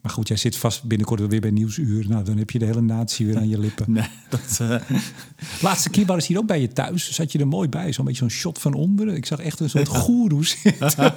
[0.01, 2.05] Maar goed, jij zit vast binnenkort weer bij Nieuwsuur.
[2.07, 3.85] Nou, dan heb je de hele natie weer aan je lippen.
[3.91, 4.59] Nee, dat...
[4.61, 4.81] Uh...
[5.61, 7.11] Laatste keer was hier ook bij je thuis.
[7.11, 9.15] Zat je er mooi bij, zo'n beetje zo'n shot van onderen.
[9.15, 11.13] Ik zag echt een soort goeroe zitten.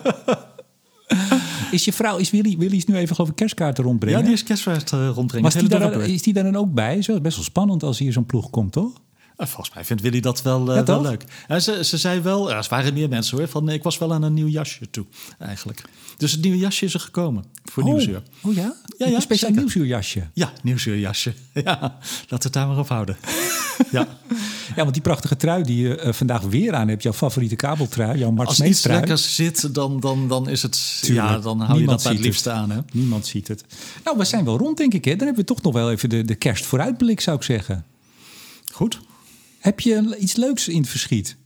[1.71, 4.19] is je vrouw, is Willy, Willy is nu even geloof ik kerstkaarten rondbrengen?
[4.19, 5.53] Ja, die is kerstkaarten uh, rondbrengen.
[5.53, 7.03] Was die daar, is die daar dan ook bij?
[7.03, 8.93] Zo, best wel spannend als hier zo'n ploeg komt, toch?
[9.39, 11.25] Uh, volgens mij vindt Willy dat wel, uh, ja, wel leuk.
[11.49, 14.23] Uh, ze, ze zei wel, er waren meer mensen hoor, van ik was wel aan
[14.23, 15.07] een nieuw jasje toe
[15.39, 15.83] eigenlijk.
[16.17, 17.89] Dus het nieuwe jasje is er gekomen voor oh.
[17.89, 18.23] Nieuwsuur.
[18.41, 18.75] Oh ja?
[18.99, 19.57] ja, ja een speciaal zeker.
[19.57, 20.29] Nieuwsuurjasje?
[20.33, 21.35] Ja, Nieuwsuurjasje.
[21.65, 23.17] Ja, laten we het daar maar op houden.
[23.91, 24.07] ja.
[24.77, 28.31] ja, want die prachtige trui die je vandaag weer aan hebt, jouw favoriete kabeltrui, jouw
[28.31, 31.29] Mart Als iets lekkers zit, dan, dan, dan is het, Tuurlijk.
[31.29, 32.71] ja, dan hou Niemand je dat het liefste aan.
[32.71, 32.79] Hè?
[32.93, 33.65] Niemand ziet het.
[34.05, 35.05] Nou, we zijn wel rond denk ik.
[35.05, 35.17] Hè?
[35.17, 37.85] Dan hebben we toch nog wel even de, de kerstvooruitblik zou ik zeggen.
[38.73, 39.01] Goed.
[39.65, 41.37] Heb je iets leuks in het verschiet?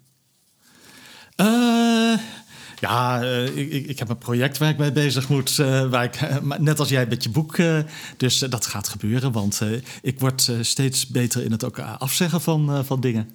[1.36, 2.18] Uh,
[2.80, 5.58] ja, uh, ik, ik, heb een project waar ik mee bezig moet.
[5.58, 7.56] Uh, waar ik, net als jij met je boek.
[8.16, 9.32] dus dat gaat gebeuren.
[9.32, 9.60] Want
[10.02, 13.30] ik word steeds beter in het ook afzeggen van, van dingen.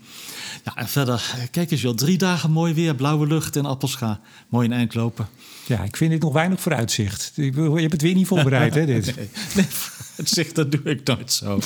[0.64, 1.96] Ja, en verder, kijk eens joh.
[1.96, 4.20] Drie dagen mooi weer, blauwe lucht en appelscha.
[4.48, 5.28] Mooi in eind lopen.
[5.66, 7.32] Ja, ik vind dit nog weinig vooruitzicht.
[7.36, 9.06] Je hebt het weer niet voorbereid, hè, dit?
[9.16, 9.68] nee, nee,
[10.24, 11.59] vooruitzicht, dat doe ik nooit zo.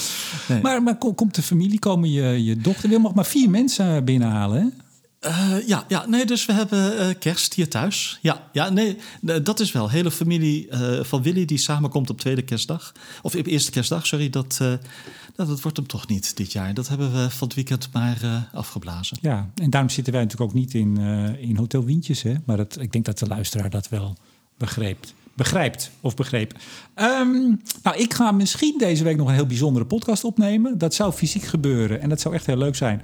[0.47, 0.61] Nee.
[0.61, 2.89] Maar, maar komt de familie, komen je, je dochter...
[2.89, 4.85] wil nog maar vier mensen binnenhalen, hè?
[5.21, 8.19] Uh, ja, ja, nee, dus we hebben uh, kerst hier thuis.
[8.21, 8.97] Ja, ja, nee,
[9.43, 9.89] dat is wel.
[9.89, 12.91] Hele familie uh, van Willy die samenkomt op tweede kerstdag.
[13.21, 14.29] Of op eerste kerstdag, sorry.
[14.29, 14.57] Dat,
[15.35, 16.73] dat, dat wordt hem toch niet dit jaar.
[16.73, 19.17] Dat hebben we van het weekend maar afgeblazen.
[19.21, 20.97] Ja, en daarom zitten wij natuurlijk ook niet in,
[21.39, 22.21] in Hotel Wientjes.
[22.21, 22.33] Hè?
[22.45, 24.17] Maar dat, ik denk dat de luisteraar dat wel
[24.57, 25.05] begreep
[25.37, 26.53] begrijpt of begreep.
[26.95, 30.77] Um, nou, ik ga misschien deze week nog een heel bijzondere podcast opnemen.
[30.77, 33.01] Dat zou fysiek gebeuren en dat zou echt heel leuk zijn.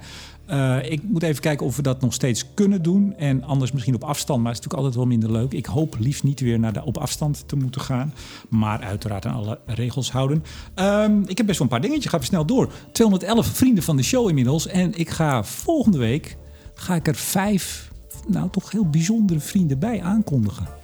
[0.50, 3.14] Uh, ik moet even kijken of we dat nog steeds kunnen doen.
[3.16, 5.52] En anders misschien op afstand, maar het is natuurlijk altijd wel minder leuk.
[5.52, 8.14] Ik hoop liefst niet weer naar de op afstand te moeten gaan.
[8.48, 10.44] Maar uiteraard aan alle regels houden.
[10.74, 12.12] Um, ik heb best wel een paar dingetjes.
[12.12, 12.72] Ga snel door.
[12.92, 14.66] 211 vrienden van de show inmiddels.
[14.66, 16.36] En ik ga volgende week
[16.74, 17.90] ga ik er vijf,
[18.26, 20.83] nou toch heel bijzondere vrienden bij aankondigen.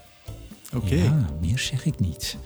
[0.75, 0.95] Oké.
[0.95, 2.37] Ja, meer zeg ik niet.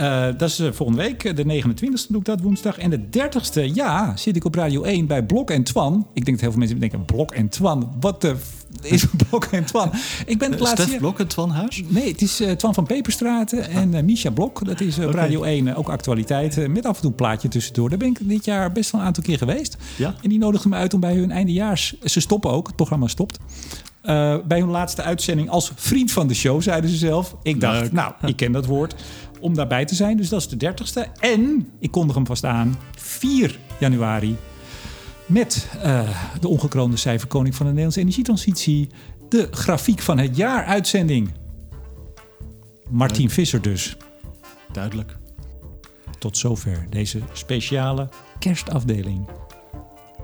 [0.00, 1.36] Uh, dat is uh, volgende week.
[1.36, 2.78] De 29e doe ik dat woensdag.
[2.78, 6.06] En de 30e, ja, zit ik op Radio 1 bij Blok en Twan.
[6.12, 8.36] Ik denk dat heel veel mensen denken, Blok en Twan, wat de
[8.82, 9.92] is Blok en Twan?
[10.26, 11.82] Ik ben het laatste Stef Blok en Twan Huis?
[11.88, 14.64] Nee, het is uh, Twan van Peperstraten en uh, Misha Blok.
[14.64, 15.14] Dat is op okay.
[15.14, 16.68] Radio 1 ook actualiteit.
[16.68, 17.88] met af en toe een plaatje tussendoor.
[17.88, 19.76] Daar ben ik dit jaar best wel een aantal keer geweest.
[19.96, 20.14] Ja?
[20.22, 21.98] En die nodigden me uit om bij hun eindejaars...
[22.04, 23.38] Ze stoppen ook, het programma stopt.
[24.08, 27.36] Uh, bij hun laatste uitzending als vriend van de show, zeiden ze zelf.
[27.42, 27.92] Ik dacht, Leuk.
[27.92, 28.94] nou, ik ken dat woord.
[29.40, 30.16] Om daarbij te zijn.
[30.16, 31.20] Dus dat is de 30ste.
[31.20, 32.78] En ik kondig hem vast aan.
[32.96, 34.36] 4 januari.
[35.26, 36.08] Met uh,
[36.40, 38.88] de ongekroonde cijferkoning van de Nederlandse energietransitie.
[39.28, 41.32] De grafiek van het jaar uitzending.
[42.90, 43.34] Martien Leuk.
[43.34, 43.96] Visser dus.
[44.72, 45.16] Duidelijk.
[46.18, 49.28] Tot zover deze speciale kerstafdeling.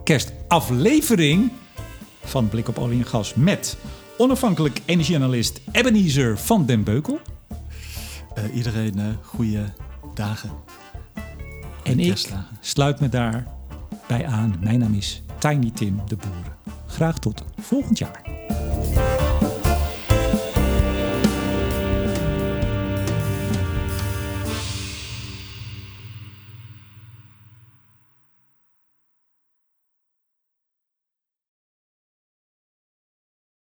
[0.04, 1.50] Kerstaflevering
[2.24, 3.76] van Blik op Olie en Gas met
[4.16, 7.20] onafhankelijk energieanalist Ebenezer van den Beukel.
[8.38, 9.64] Uh, iedereen uh, goede
[10.14, 10.50] dagen.
[11.82, 12.26] En ik
[12.60, 14.56] sluit me daarbij aan.
[14.60, 16.72] Mijn naam is Tiny Tim de Boer.
[16.86, 18.22] Graag tot volgend jaar.